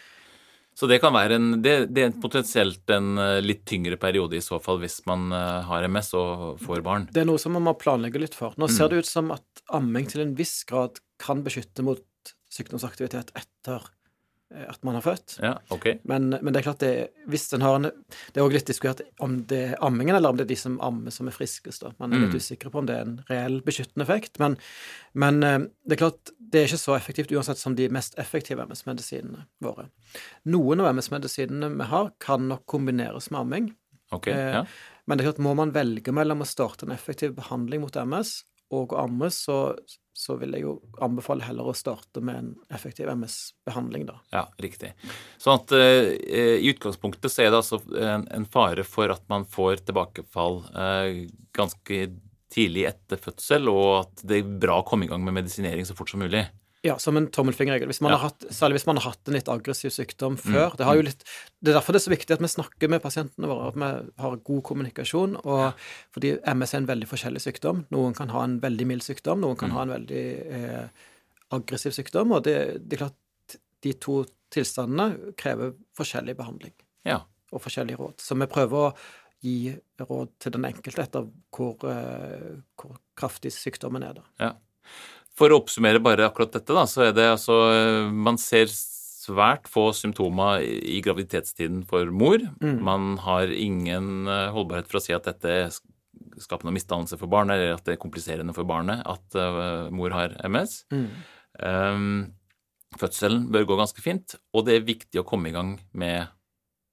Så 0.76 0.88
det 0.90 0.98
kan 1.00 1.14
være 1.16 1.38
en, 1.38 1.48
det, 1.64 1.74
det 1.96 2.02
er 2.04 2.16
potensielt 2.20 2.90
en 2.92 3.16
eh, 3.16 3.38
litt 3.40 3.62
tyngre 3.68 3.96
periode 4.00 4.36
i 4.36 4.44
så 4.44 4.58
fall 4.60 4.82
hvis 4.82 4.98
man 5.08 5.30
eh, 5.32 5.62
har 5.64 5.86
MS 5.88 6.12
og 6.20 6.60
får 6.60 6.82
barn. 6.84 7.06
Det 7.08 7.22
er 7.22 7.28
noe 7.30 7.40
som 7.40 7.56
man 7.56 7.64
må 7.64 7.72
planlegge 7.80 8.20
litt 8.20 8.36
for. 8.36 8.52
Nå 8.60 8.68
ser 8.68 8.90
mm. 8.90 8.92
det 8.92 9.00
ut 9.00 9.08
som 9.08 9.32
at 9.32 9.64
amming 9.78 10.08
til 10.12 10.26
en 10.26 10.36
viss 10.36 10.58
grad 10.68 11.00
kan 11.22 11.40
beskytte 11.46 11.84
mot 11.86 12.04
sykdomsaktivitet 12.52 13.32
etter 13.38 13.88
at 14.54 14.78
man 14.86 14.94
har 14.94 15.02
født. 15.02 15.36
Ja, 15.42 15.56
ok. 15.74 15.86
Men, 16.06 16.28
men, 16.30 16.52
det 16.52 16.60
er 16.60 16.66
klart 16.68 16.82
det, 16.82 16.92
hvis 17.26 17.48
den 17.50 17.64
har 17.66 17.80
en 17.80 17.88
Det 17.88 18.38
er 18.38 18.44
òg 18.44 18.54
litt 18.54 18.68
diskutert 18.68 19.02
om 19.22 19.40
det 19.50 19.58
er 19.72 19.80
ammingen 19.84 20.14
eller 20.14 20.30
om 20.30 20.38
det 20.38 20.46
er 20.46 20.52
de 20.52 20.58
som 20.60 20.76
ammer, 20.84 21.10
som 21.14 21.26
er 21.26 21.34
friskest. 21.34 21.82
da. 21.82 21.90
Man 21.98 22.14
er 22.14 22.22
litt 22.22 22.36
mm. 22.36 22.42
usikker 22.44 22.70
på 22.70 22.80
om 22.80 22.88
det 22.88 22.94
er 22.94 23.08
en 23.08 23.16
reell 23.30 23.58
beskyttende 23.66 24.06
effekt. 24.06 24.38
Men, 24.42 24.58
men, 25.18 25.42
eh, 25.42 25.58
det 25.84 25.98
er 25.98 26.02
klart 26.04 26.34
det 26.38 26.62
er 26.62 26.70
ikke 26.70 26.84
så 26.84 26.94
effektivt 26.94 27.34
uansett 27.34 27.58
som 27.58 27.74
de 27.78 27.88
mest 27.92 28.14
effektive 28.22 28.62
MS-medisinene 28.70 29.48
våre. 29.66 29.88
Noen 30.54 30.82
av 30.82 30.92
MS-medisinene 30.94 31.72
vi 31.74 31.90
har, 31.90 32.12
kan 32.22 32.46
nok 32.52 32.62
kombineres 32.70 33.32
med 33.32 33.42
amming. 33.42 33.72
Okay, 34.14 34.30
ja. 34.30 34.62
Eh, 34.62 34.76
men 35.06 35.18
det 35.18 35.24
er 35.24 35.32
klart, 35.32 35.42
må 35.42 35.54
man 35.58 35.74
velge 35.74 36.14
mellom 36.14 36.42
å 36.42 36.48
starte 36.48 36.86
en 36.86 36.94
effektiv 36.94 37.34
behandling 37.34 37.82
mot 37.82 37.98
MS 37.98 38.38
og 38.74 38.96
å 38.98 39.30
så 39.34 39.60
så 40.16 40.36
vil 40.40 40.54
jeg 40.56 40.64
jo 40.64 40.76
anbefale 41.04 41.44
heller 41.44 41.68
å 41.68 41.76
starte 41.76 42.22
med 42.24 42.38
en 42.40 42.52
effektiv 42.72 43.08
MS-behandling, 43.12 44.06
da. 44.08 44.16
Ja, 44.32 44.44
riktig. 44.62 44.94
Sånn 45.42 45.58
at 45.58 45.74
eh, 45.76 46.14
i 46.64 46.70
utgangspunktet 46.72 47.32
så 47.32 47.44
er 47.44 47.50
det 47.52 47.60
altså 47.60 47.82
en, 48.00 48.24
en 48.32 48.46
fare 48.48 48.86
for 48.88 49.12
at 49.12 49.26
man 49.32 49.44
får 49.52 49.84
tilbakefall 49.84 50.62
eh, 50.72 51.26
ganske 51.56 52.00
tidlig 52.52 52.86
etter 52.88 53.20
fødsel, 53.20 53.68
og 53.68 53.90
at 53.98 54.24
det 54.24 54.40
er 54.40 54.56
bra 54.64 54.80
å 54.80 54.86
komme 54.88 55.04
i 55.04 55.10
gang 55.10 55.20
med 55.26 55.36
medisinering 55.36 55.84
så 55.84 55.96
fort 55.98 56.12
som 56.12 56.24
mulig. 56.24 56.46
Ja, 56.84 56.98
som 56.98 57.16
en 57.16 57.26
tommelfingerregel. 57.32 57.88
Hvis 57.90 58.02
ja. 58.04 58.28
særlig 58.52 58.78
hvis 58.78 58.86
man 58.86 59.00
har 59.00 59.10
hatt 59.10 59.28
en 59.28 59.36
litt 59.36 59.48
aggressiv 59.50 59.90
sykdom 59.94 60.36
mm. 60.36 60.42
før. 60.42 60.74
Mm. 60.74 60.76
Det, 60.78 61.08
litt, 61.08 61.24
det, 61.60 61.70
er 61.70 61.78
derfor 61.78 61.96
det 61.96 62.00
er 62.02 62.06
så 62.06 62.12
viktig 62.12 62.36
at 62.36 62.44
vi 62.44 62.50
snakker 62.52 62.92
med 62.92 63.02
pasientene 63.02 63.50
våre, 63.50 63.72
at 63.72 63.78
vi 63.80 64.22
har 64.22 64.38
god 64.50 64.62
kommunikasjon. 64.70 65.36
og 65.42 65.62
ja. 65.64 65.72
Fordi 66.14 66.32
MS 66.54 66.74
er 66.74 66.82
en 66.82 66.88
veldig 66.92 67.10
forskjellig 67.10 67.42
sykdom. 67.42 67.84
Noen 67.94 68.16
kan 68.18 68.32
ha 68.34 68.44
en 68.46 68.58
veldig 68.62 68.88
mild 68.92 69.06
sykdom, 69.06 69.42
noen 69.42 69.58
kan 69.60 69.72
mm. 69.72 69.76
ha 69.76 69.86
en 69.86 69.94
veldig 69.96 70.24
eh, 70.60 71.06
aggressiv 71.56 71.96
sykdom. 71.96 72.36
Og 72.36 72.44
det, 72.46 72.56
det, 72.84 72.98
er 72.98 73.06
klart 73.06 73.58
de 73.86 73.94
to 74.02 74.20
tilstandene 74.54 75.32
krever 75.38 75.74
forskjellig 75.96 76.36
behandling 76.38 76.74
ja. 77.08 77.22
og 77.52 77.64
forskjellige 77.64 77.98
råd. 77.98 78.20
Så 78.22 78.38
vi 78.38 78.50
prøver 78.50 78.90
å 78.90 78.94
gi 79.46 79.74
råd 80.00 80.36
til 80.42 80.54
den 80.54 80.68
enkelte 80.68 81.04
etter 81.04 81.26
hvor, 81.54 81.76
eh, 81.90 82.62
hvor 82.78 83.00
kraftig 83.18 83.52
sykdommen 83.54 84.06
er. 84.06 84.20
da. 84.20 84.30
Ja. 84.42 84.54
For 85.36 85.52
å 85.52 85.60
oppsummere 85.60 86.00
bare 86.00 86.26
akkurat 86.28 86.54
dette, 86.54 86.72
da, 86.72 86.86
så 86.88 87.08
er 87.08 87.16
det 87.16 87.26
altså 87.28 87.56
Man 88.14 88.38
ser 88.40 88.70
svært 89.26 89.68
få 89.70 89.90
symptomer 89.96 90.62
i 90.62 91.00
graviditetstiden 91.04 91.82
for 91.88 92.08
mor. 92.14 92.40
Mm. 92.62 92.78
Man 92.86 93.16
har 93.24 93.50
ingen 93.50 94.30
eh, 94.30 94.52
holdbarhet 94.54 94.86
for 94.86 95.00
å 95.00 95.02
si 95.02 95.14
at 95.16 95.26
dette 95.26 95.56
skaper 96.42 96.68
noen 96.68 96.76
misdannelse 96.76 97.18
for 97.20 97.30
barnet, 97.32 97.58
eller 97.58 97.76
at 97.76 97.86
det 97.86 97.96
er 97.96 98.02
kompliserende 98.02 98.54
for 98.56 98.68
barnet 98.68 99.02
at 99.08 99.36
uh, 99.38 99.88
mor 99.94 100.14
har 100.14 100.34
MS. 100.48 100.78
Mm. 100.92 101.06
Um, 101.60 102.08
fødselen 103.00 103.46
bør 103.52 103.68
gå 103.68 103.78
ganske 103.80 104.04
fint, 104.04 104.36
og 104.56 104.66
det 104.68 104.76
er 104.76 104.88
viktig 104.88 105.20
å 105.20 105.26
komme 105.28 105.50
i 105.50 105.54
gang 105.56 105.76
med 105.96 106.32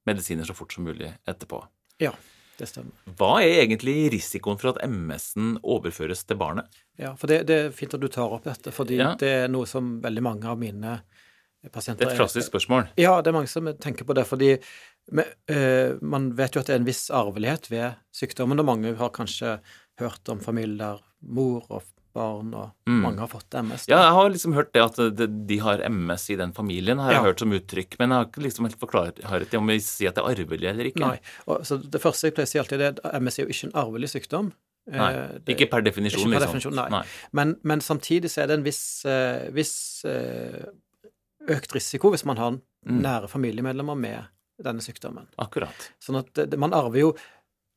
medisiner 0.07 0.47
så 0.47 0.55
fort 0.55 0.75
som 0.75 0.87
mulig 0.87 1.11
etterpå. 1.29 1.61
Ja. 2.03 2.13
Det 2.59 2.67
stemmer. 2.69 3.13
Hva 3.17 3.31
er 3.41 3.63
egentlig 3.63 3.95
risikoen 4.13 4.59
for 4.61 4.73
at 4.73 4.81
MS-en 4.85 5.57
overføres 5.63 6.21
til 6.29 6.37
barnet? 6.37 6.81
Ja, 7.01 7.15
for 7.17 7.31
det, 7.31 7.43
det, 7.49 7.57
er 7.57 7.75
fint 7.75 7.95
at 7.97 8.03
du 8.03 8.09
tar 8.11 8.33
opp 8.35 8.45
dette, 8.45 8.73
fordi 8.75 8.99
ja. 8.99 9.13
det 9.19 9.31
er 9.43 9.51
noe 9.51 9.69
som 9.69 9.95
veldig 10.03 10.23
mange 10.25 10.49
av 10.49 10.59
mine 10.61 10.99
pasienter 11.73 12.05
Det 12.05 12.11
er 12.11 12.17
et 12.17 12.21
klassisk 12.21 12.51
spørsmål. 12.51 12.91
Ja, 12.99 13.15
det 13.23 13.31
er 13.31 13.37
mange 13.39 13.51
som 13.51 13.69
tenker 13.81 14.05
på 14.05 14.15
det. 14.17 14.27
fordi 14.29 14.51
øh, 14.53 15.89
man 16.01 16.29
vet 16.37 16.55
jo 16.55 16.61
at 16.61 16.69
det 16.69 16.75
er 16.75 16.83
en 16.83 16.89
viss 16.89 17.07
arvelighet 17.09 17.71
ved 17.71 17.97
sykdommen, 18.13 18.61
og 18.61 18.69
mange 18.69 18.93
har 18.99 19.15
kanskje 19.15 19.57
hørt 20.01 20.29
om 20.29 20.41
familier 20.43 20.77
der 20.77 21.03
mor 21.21 21.65
og 21.69 21.83
barn, 22.13 22.51
og 22.55 22.89
mm. 22.89 22.99
mange 23.03 23.23
har 23.23 23.29
fått 23.31 23.55
MS. 23.57 23.87
Da. 23.87 23.93
Ja, 23.93 24.01
jeg 24.05 24.17
har 24.17 24.33
liksom 24.33 24.55
hørt 24.57 24.73
det 24.75 24.83
at 24.83 24.99
de 25.49 25.57
har 25.63 25.83
MS 25.89 26.27
i 26.33 26.37
den 26.39 26.53
familien, 26.55 27.01
har 27.01 27.15
jeg 27.15 27.21
ja. 27.21 27.23
hørt 27.27 27.43
som 27.43 27.55
uttrykk. 27.57 27.97
Men 28.01 28.13
jeg 28.13 28.21
har 28.21 28.29
ikke 28.29 28.43
liksom 28.45 28.67
helt 28.69 28.81
forklart 28.81 29.23
om 29.59 29.71
vi 29.71 29.79
sier 29.83 30.11
at 30.11 30.19
det 30.19 30.23
er 30.23 30.43
arvelig 30.43 30.69
eller 30.73 30.91
ikke. 30.91 31.03
Nei. 31.05 31.17
Og, 31.47 31.65
så 31.67 31.79
det 31.81 32.01
første 32.03 32.29
jeg 32.29 32.37
pleier 32.37 32.49
å 32.49 32.53
si 32.53 32.61
alltid, 32.61 32.85
er 32.85 32.95
at 32.95 33.19
MS 33.21 33.39
er 33.39 33.47
jo 33.47 33.55
ikke 33.55 33.69
en 33.69 33.75
arvelig 33.83 34.13
sykdom. 34.13 34.53
Nei, 34.91 35.11
eh, 35.15 35.35
det, 35.39 35.55
ikke 35.55 35.69
per 35.71 35.85
definisjon, 35.85 36.25
ikke 36.27 36.35
per 36.35 36.43
liksom. 36.43 36.59
Definisjon, 36.59 36.77
nei. 36.79 36.87
nei. 36.91 37.03
Men, 37.39 37.55
men, 37.63 37.83
samtidig 37.83 38.31
så 38.33 38.43
er 38.43 38.51
det 38.51 38.59
en 38.59 38.65
viss, 38.65 38.83
uh, 39.07 39.45
viss 39.55 39.75
uh, 40.09 40.59
økt 41.55 41.75
risiko 41.77 42.11
hvis 42.11 42.25
man 42.27 42.41
har 42.41 42.57
mm. 42.57 42.97
nære 43.05 43.31
familiemedlemmer 43.31 43.99
med 43.99 44.27
denne 44.63 44.83
sykdommen. 44.83 45.29
Akkurat. 45.41 45.87
Sånn 46.03 46.19
at 46.19 46.33
det, 46.35 46.59
man 46.59 46.75
arver 46.75 46.99
jo 46.99 47.13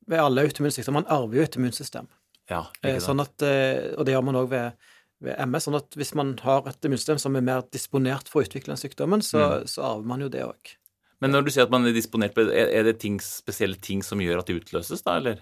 ved 0.07 0.23
alle 0.23 0.43
autoimmunsykdommer, 0.47 1.03
man 1.03 1.11
arver 1.11 1.39
jo 1.39 1.47
et 1.47 1.57
immunsystem. 1.59 2.07
Ja, 2.51 2.65
eh, 2.81 2.99
sånn 3.03 3.21
at, 3.23 3.43
eh, 3.43 3.93
og 3.97 4.07
det 4.07 4.15
gjør 4.15 4.25
man 4.29 4.39
òg 4.39 4.51
ved, 4.51 4.89
ved, 5.23 5.35
MS. 5.43 5.67
sånn 5.67 5.79
at 5.79 5.97
hvis 5.99 6.13
man 6.17 6.35
har 6.43 6.67
et 6.69 6.87
immunsystem 6.87 7.19
som 7.21 7.35
er 7.35 7.45
mer 7.45 7.65
disponert 7.73 8.31
for 8.31 8.41
å 8.41 8.47
utvikle 8.47 8.73
den 8.73 8.81
sykdommen, 8.81 9.23
så, 9.25 9.41
mm. 9.43 9.71
så 9.71 9.87
arver 9.93 10.07
man 10.13 10.23
jo 10.23 10.29
det 10.31 10.45
òg. 10.47 10.77
Men 11.23 11.33
når 11.33 11.47
du 11.47 11.49
sier 11.49 11.65
at 11.65 11.73
man 11.73 11.87
er 11.89 11.95
disponert 11.95 12.35
på 12.37 12.43
Er 12.53 12.83
det 12.85 12.99
ting, 13.01 13.15
spesielle 13.23 13.79
ting 13.81 14.03
som 14.05 14.21
gjør 14.21 14.43
at 14.43 14.51
det 14.51 14.59
utløses, 14.59 15.01
da, 15.01 15.15
eller? 15.17 15.41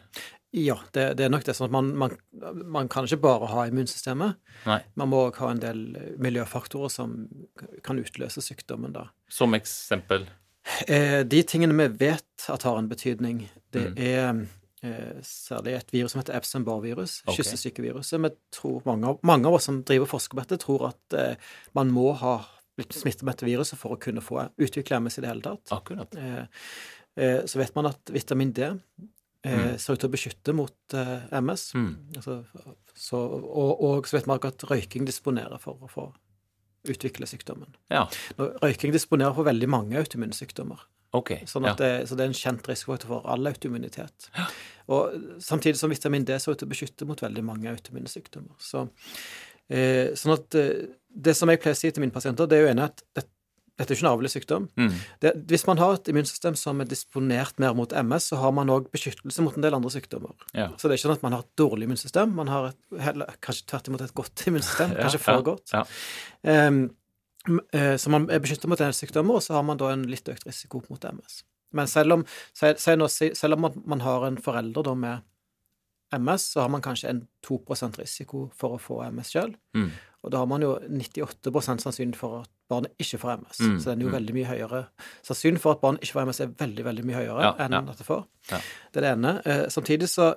Ja, 0.55 0.77
det, 0.95 1.17
det 1.19 1.25
er 1.25 1.33
nok 1.33 1.43
det. 1.43 1.57
sånn 1.57 1.67
at 1.67 1.75
man, 1.75 1.89
man, 1.99 2.15
man, 2.63 2.87
kan 2.87 3.03
ikke 3.03 3.19
bare 3.25 3.49
ha 3.51 3.65
immunsystemet. 3.67 4.39
Nei. 4.63 4.79
Man 4.95 5.11
må 5.11 5.25
òg 5.27 5.41
ha 5.43 5.51
en 5.51 5.59
del 5.59 5.81
miljøfaktorer 6.23 6.93
som 6.93 7.25
kan 7.83 7.99
utløse 7.99 8.39
sykdommen, 8.39 8.95
da. 8.95 9.09
Som 9.27 9.57
eksempel? 9.57 10.29
Eh, 10.87 11.25
de 11.27 11.43
tingene 11.43 11.75
vi 11.75 12.07
vet 12.07 12.47
at 12.49 12.63
har 12.65 12.79
en 12.79 12.87
betydning, 12.89 13.43
det 13.75 13.89
mm. 13.91 13.99
er 13.99 14.31
Eh, 14.31 14.61
særlig 15.25 15.75
et 15.77 15.93
virus 15.93 16.13
som 16.13 16.21
heter 16.21 16.35
Epstein-Barr-virus, 16.37 17.19
okay. 17.25 17.39
kyssesykeviruset. 17.39 18.19
Vi 18.21 18.31
tror, 18.55 18.81
mange, 18.85 19.15
mange, 19.25 19.47
av 19.49 19.57
oss 19.57 19.67
som 19.69 19.81
driver 19.87 20.09
forsker 20.09 20.37
på 20.37 20.43
dette, 20.43 20.59
tror 20.61 20.89
at 20.91 21.17
eh, 21.17 21.51
man 21.77 21.93
må 21.95 22.11
ha 22.21 22.37
blitt 22.75 22.95
smittet 22.95 23.23
med 23.23 23.35
dette 23.35 23.47
viruset 23.47 23.79
for 23.79 23.95
å 23.95 23.99
kunne 24.01 24.23
få 24.23 24.41
utvikle 24.61 24.99
MS 25.03 25.19
i 25.19 25.25
det 25.25 25.31
hele 25.31 25.45
tatt. 25.45 25.75
Akkurat. 25.75 26.17
Eh, 26.19 26.65
eh, 27.15 27.39
så 27.47 27.61
vet 27.61 27.75
man 27.77 27.91
at 27.91 28.11
vitamin 28.13 28.51
D 28.55 28.67
eh, 28.67 28.75
mm. 29.45 29.77
ser 29.79 29.95
ut 29.95 30.03
til 30.03 30.11
å 30.11 30.15
beskytte 30.15 30.55
mot 30.57 30.97
eh, 30.97 31.15
MS. 31.39 31.69
Mm. 31.77 31.93
Altså, 32.19 32.41
så, 32.93 33.21
og, 33.21 33.71
og, 33.79 34.09
så 34.09 34.19
vet 34.19 34.29
man 34.31 34.43
at 34.43 34.67
røyking 34.69 35.07
disponerer 35.07 35.61
for 35.61 35.79
å 35.83 35.91
få 35.91 36.09
utvikle 36.85 37.25
sykdommen. 37.25 37.71
Ja. 37.89 38.05
Røyking 38.37 38.93
disponerer 38.93 39.33
for 39.33 39.47
veldig 39.47 39.69
mange 39.71 39.97
autoimmunsykdommer. 40.03 40.83
Okay, 41.15 41.45
sånn 41.47 41.67
ja. 41.69 41.75
det, 41.79 41.91
så 42.09 42.17
det 42.17 42.25
er 42.25 42.31
en 42.31 42.37
kjent 42.37 42.65
risikofaktor 42.67 43.11
for 43.11 43.27
all 43.31 43.47
autoimmunitet. 43.47 44.29
Ja. 44.35 44.47
Og 44.95 45.37
samtidig 45.43 45.79
som 45.79 45.93
vitamin 45.93 46.25
D 46.27 46.37
ser 46.39 46.55
ut 46.55 46.61
til 46.61 46.67
å 46.67 46.73
beskytte 46.73 47.07
mot 47.09 47.21
veldig 47.21 47.43
mange 47.45 47.71
autoimmune 47.71 48.11
sykdommer. 48.11 48.53
Så, 48.61 48.85
eh, 49.69 50.11
sånn 50.17 50.35
at 50.35 50.57
eh, 50.59 50.89
det 51.09 51.35
som 51.37 51.49
jeg 51.49 51.61
pleier 51.63 51.77
å 51.77 51.79
si 51.79 51.91
til 51.91 52.03
mine 52.03 52.15
pasienter, 52.15 52.49
det 52.49 52.59
er 52.59 52.65
jo 52.65 52.73
enig 52.73 52.85
at 52.89 53.05
det, 53.15 53.25
dette 53.75 53.91
er 53.91 53.97
ikke 53.97 54.05
en 54.05 54.11
arvelig 54.11 54.31
sykdom. 54.31 54.67
Mm. 54.79 54.91
Det, 55.23 55.31
hvis 55.51 55.65
man 55.67 55.79
har 55.81 55.97
et 55.97 56.11
immunsystem 56.11 56.55
som 56.59 56.79
er 56.79 56.87
disponert 56.87 57.57
mer 57.59 57.73
mot 57.75 57.91
MS, 57.91 58.29
så 58.31 58.39
har 58.39 58.53
man 58.55 58.71
òg 58.71 58.91
beskyttelse 58.93 59.43
mot 59.43 59.57
en 59.57 59.65
del 59.65 59.75
andre 59.75 59.91
sykdommer. 59.91 60.35
Ja. 60.53 60.69
Så 60.75 60.87
det 60.87 60.95
er 60.95 60.99
ikke 60.99 61.07
sånn 61.09 61.17
at 61.17 61.25
man 61.25 61.35
har 61.35 61.43
et 61.43 61.57
dårlig 61.59 61.89
immunsystem, 61.89 62.35
man 62.37 62.51
har 62.51 62.69
et, 62.69 62.79
heller, 63.03 63.39
kanskje 63.43 63.67
tvert 63.71 63.89
imot 63.91 64.05
et 64.05 64.15
godt 64.15 64.45
immunsystem, 64.51 64.95
kanskje 65.01 65.23
for 65.25 65.43
godt. 65.49 65.75
Um, 66.45 66.85
så 67.99 68.11
man 68.13 68.29
er 68.29 68.41
beskyttet 68.43 68.69
mot 68.71 68.81
en 68.81 68.95
og 69.29 69.43
så 69.43 69.53
har 69.57 69.63
man 69.63 69.77
da 69.77 69.91
en 69.93 70.07
litt 70.09 70.27
økt 70.31 70.47
risiko 70.47 70.81
mot 70.89 71.03
MS. 71.05 71.43
Men 71.75 71.87
selv 71.91 72.13
om, 72.13 72.25
selv 72.55 73.57
om 73.57 73.71
man 73.85 74.03
har 74.05 74.27
en 74.27 74.37
forelder 74.41 74.85
da 74.87 74.93
med 74.95 75.23
MS, 76.15 76.41
så 76.53 76.61
har 76.61 76.69
man 76.69 76.81
kanskje 76.81 77.09
en 77.09 77.27
2% 77.45 77.99
risiko 77.99 78.49
for 78.55 78.75
å 78.75 78.81
få 78.81 79.01
MS 79.09 79.33
sjøl. 79.33 79.55
Mm. 79.75 79.89
Og 80.25 80.31
da 80.33 80.41
har 80.41 80.49
man 80.49 80.63
jo 80.63 80.75
98% 80.87 81.83
sannsynlighet 81.83 82.17
for 82.17 82.43
at 82.43 82.51
barnet 82.71 82.95
ikke 83.01 83.19
får 83.21 83.35
MS. 83.43 83.59
Mm, 83.59 83.75
Så 83.81 83.91
den 83.91 84.01
er 84.01 84.07
jo 84.07 84.11
mm. 84.13 84.15
veldig 84.15 84.35
mye 84.37 84.49
høyere. 84.49 84.81
Sannsynligheten 85.25 85.63
for 85.65 85.75
at 85.75 85.83
barnet 85.83 86.05
ikke 86.05 86.17
får 86.17 86.29
MS, 86.29 86.41
er 86.45 86.55
veldig 86.63 86.87
veldig 86.87 87.05
mye 87.05 87.19
høyere 87.19 87.45
Ja, 87.45 87.53
enn 87.65 87.77
ja. 87.77 87.83
at 87.93 88.01
det 88.01 88.07
får. 88.07 88.25
Ja. 88.49 88.61
Det 88.89 89.01
er 89.01 89.05
det 89.05 89.13
ene. 89.17 89.33
Eh, 89.45 89.63
samtidig 89.73 90.09
så 90.13 90.31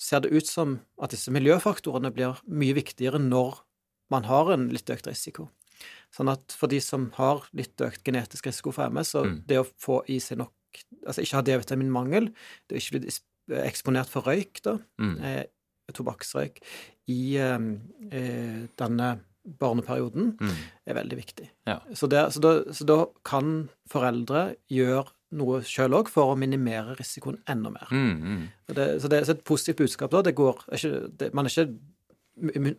ser 0.00 0.24
det 0.24 0.32
ut 0.32 0.48
som 0.48 0.78
at 1.02 1.12
disse 1.14 1.32
miljøfaktorene 1.34 2.10
blir 2.14 2.40
mye 2.48 2.78
viktigere 2.78 3.20
når 3.22 3.60
man 4.10 4.26
har 4.26 4.50
en 4.54 4.70
litt 4.72 4.90
økt 4.90 5.10
risiko. 5.10 5.50
Sånn 6.14 6.30
at 6.32 6.52
for 6.52 6.66
de 6.68 6.80
som 6.80 7.10
har 7.16 7.44
litt 7.54 7.76
økt 7.80 8.02
genetisk 8.04 8.46
risiko 8.46 8.72
for 8.72 8.84
MS, 8.90 9.12
så 9.14 9.24
Mm. 9.24 9.46
det 9.46 9.58
å 9.58 9.66
få 9.78 10.02
i 10.08 10.18
seg 10.18 10.38
nok 10.38 10.52
Altså 11.06 11.22
ikke 11.24 11.34
ha 11.34 11.42
D-vitaminmangel, 11.42 12.28
det 12.68 12.76
å 12.76 12.78
ikke 12.78 13.00
bli 13.00 13.10
eksponert 13.66 14.06
for 14.08 14.22
røyk, 14.22 14.60
da, 14.62 14.78
Mm. 15.00 15.16
eh, 15.24 15.44
tobakksrøyk, 15.92 16.58
i 17.08 17.36
eh, 17.36 17.58
eh, 18.12 18.68
denne 18.78 19.20
barneperioden, 19.58 20.36
Mm. 20.38 20.54
er 20.86 20.94
veldig 20.94 21.16
viktig. 21.18 21.48
Ja. 21.66 21.80
Så, 21.92 22.08
det, 22.08 22.32
så, 22.32 22.40
da, 22.40 22.52
så 22.72 22.84
da 22.86 23.06
kan 23.24 23.68
foreldre 23.88 24.54
gjøre 24.70 25.08
noe 25.32 25.60
sjøl 25.62 25.90
òg 25.94 26.08
for 26.08 26.34
å 26.34 26.38
minimere 26.38 26.96
risikoen 26.96 27.40
enda 27.48 27.70
mer. 27.70 27.88
Mm. 27.90 28.22
Mm. 28.22 28.48
Det, 28.68 29.00
så 29.02 29.08
det 29.08 29.22
er 29.28 29.30
et 29.32 29.44
positivt 29.44 29.78
budskap, 29.78 30.10
da. 30.10 30.22
Det 30.22 30.36
går 30.36 30.64
ikke, 30.72 31.16
det, 31.16 31.34
Man 31.34 31.46
er 31.46 31.50
ikke 31.50 31.78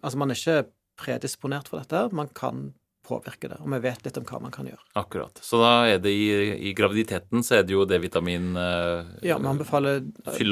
Altså, 0.03 0.17
man 0.17 0.31
er 0.31 0.35
ikke 0.35 0.69
predisponert 0.97 1.67
for 1.67 1.79
dette, 1.79 2.11
man 2.13 2.27
kan 2.33 2.73
påvirke 3.07 3.49
det, 3.51 3.57
og 3.61 3.69
vi 3.73 3.79
vet 3.83 4.05
litt 4.05 4.17
om 4.19 4.25
hva 4.29 4.39
man 4.43 4.53
kan 4.53 4.67
gjøre. 4.69 4.83
Akkurat. 5.01 5.39
Så 5.43 5.59
da 5.61 5.71
er 5.89 6.01
det 6.03 6.11
i, 6.13 6.27
i 6.69 6.73
graviditeten 6.77 7.43
så 7.45 7.57
er 7.59 7.65
det 7.67 7.73
jo 7.75 7.85
D-vitamin 7.89 8.51
eh, 8.61 9.11
Ja, 9.27 9.39
vi 9.41 9.49
anbefaler 9.51 10.03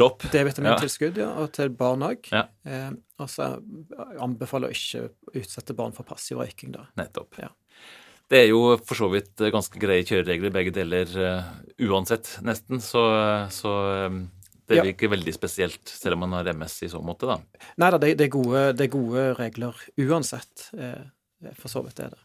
opp. 0.05 0.25
D-vitamintilskudd, 0.33 1.19
ja, 1.21 1.29
og 1.43 1.51
til 1.55 1.69
barn 1.77 2.05
òg. 2.09 2.31
Ja. 2.33 2.47
Eh, 2.65 2.89
og 3.19 3.29
så 3.31 3.51
anbefaler 4.19 4.71
å 4.71 4.75
ikke 4.75 5.09
utsette 5.39 5.75
barn 5.77 5.93
for 5.95 6.07
passiv 6.07 6.41
røyking, 6.41 6.73
da. 6.75 6.87
Nettopp. 6.99 7.39
Ja. 7.43 7.51
Det 8.29 8.43
er 8.43 8.51
jo 8.51 8.75
for 8.85 8.93
så 8.99 9.07
vidt 9.09 9.41
ganske 9.53 9.79
greie 9.81 10.05
kjøreregler 10.05 10.51
begge 10.53 10.73
deler 10.75 11.09
uh, 11.17 11.47
uansett, 11.81 12.35
nesten. 12.45 12.77
Så, 12.83 13.01
så 13.49 13.71
um, 14.05 14.19
det 14.69 14.77
Ja. 14.77 14.83
er 14.83 14.91
ikke 14.91 15.09
veldig 15.09 15.33
spesielt, 15.33 15.81
selv 15.89 16.13
om 16.13 16.27
man 16.27 16.35
har 16.37 16.51
MS 16.53 16.75
i 16.85 16.91
så 16.91 17.01
måte, 17.01 17.25
da. 17.25 17.39
Nei 17.81 17.89
da, 17.89 17.97
det, 17.97 18.11
det, 18.19 18.27
gode, 18.29 18.67
det 18.77 18.85
er 18.85 18.91
gode 18.93 19.23
regler 19.39 19.79
uansett. 19.97 20.67
Eh, 20.77 21.07
for 21.57 21.73
så 21.73 21.81
vidt 21.87 22.03
er 22.05 22.13
det. 22.13 22.21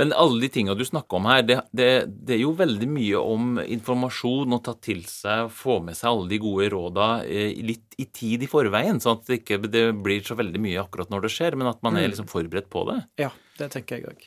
Men 0.00 0.12
alle 0.16 0.40
de 0.40 0.48
tinga 0.54 0.74
du 0.78 0.84
snakker 0.86 1.18
om 1.18 1.26
her, 1.28 1.42
det, 1.46 1.58
det, 1.76 1.88
det 2.26 2.36
er 2.38 2.42
jo 2.44 2.52
veldig 2.56 2.88
mye 2.88 3.20
om 3.20 3.58
informasjon 3.60 4.56
å 4.56 4.60
ta 4.64 4.72
til 4.80 5.02
seg, 5.08 5.50
få 5.52 5.78
med 5.84 5.98
seg 5.98 6.10
alle 6.12 6.28
de 6.32 6.38
gode 6.42 6.68
råda 6.72 7.08
eh, 7.26 7.52
litt 7.64 7.96
i 8.00 8.06
tid 8.08 8.42
i 8.46 8.50
forveien, 8.50 9.00
sånn 9.04 9.18
at 9.20 9.26
det 9.28 9.40
ikke 9.42 9.60
det 9.68 9.86
blir 10.04 10.22
så 10.24 10.36
veldig 10.38 10.62
mye 10.64 10.80
akkurat 10.84 11.10
når 11.12 11.26
det 11.26 11.32
skjer, 11.34 11.58
men 11.60 11.68
at 11.72 11.82
man 11.84 11.96
er 11.98 12.06
Mm. 12.06 12.14
liksom 12.14 12.30
forberedt 12.32 12.70
på 12.72 12.86
det. 12.88 13.00
Ja, 13.20 13.28
det 13.58 13.70
tenker 13.74 13.98
jeg 14.00 14.08
òg. 14.08 14.22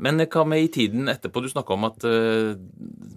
Men 0.00 0.22
hva 0.22 0.44
med 0.46 0.62
i 0.62 0.68
tiden 0.70 1.08
etterpå? 1.10 1.42
Du 1.42 1.48
snakka 1.50 1.74
om 1.74 1.84
at 1.88 2.04
uh, 2.06 2.54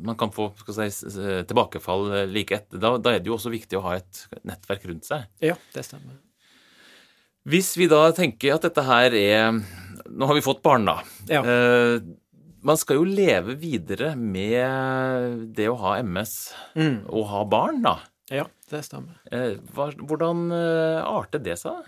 man 0.03 0.17
kan 0.17 0.31
få 0.33 0.47
skal 0.57 0.89
si, 0.89 1.11
tilbakefall 1.47 2.07
eh, 2.17 2.25
like 2.27 2.55
etter. 2.57 2.81
Da, 2.81 2.95
da 2.97 3.13
er 3.13 3.21
det 3.21 3.29
jo 3.29 3.35
også 3.37 3.51
viktig 3.53 3.77
å 3.77 3.83
ha 3.85 3.95
et 3.99 4.23
nettverk 4.43 4.87
rundt 4.89 5.05
seg. 5.05 5.27
Ja, 5.45 5.53
det 5.75 5.85
stemmer. 5.85 6.17
Hvis 7.45 7.73
vi 7.77 7.85
da 7.91 8.07
tenker 8.15 8.55
at 8.55 8.65
dette 8.65 8.83
her 8.87 9.13
er 9.19 9.61
Nå 10.09 10.25
har 10.27 10.35
vi 10.35 10.41
fått 10.45 10.61
barn, 10.65 10.85
da. 10.85 10.97
Ja. 11.29 11.41
Eh, 11.43 11.99
man 12.63 12.77
skal 12.79 12.95
jo 13.01 13.03
leve 13.07 13.55
videre 13.59 14.13
med 14.15 15.53
det 15.55 15.67
å 15.69 15.77
ha 15.79 15.97
MS 16.03 16.53
Mm. 16.75 17.05
og 17.09 17.25
ha 17.27 17.43
barn, 17.45 17.81
da. 17.83 17.97
Ja, 18.31 18.45
det 18.71 18.83
stemmer. 18.87 19.17
Eh, 19.31 19.57
hva, 19.75 19.89
hvordan 19.99 20.45
eh, 20.51 21.03
arter 21.03 21.39
det 21.43 21.57
seg? 21.59 21.83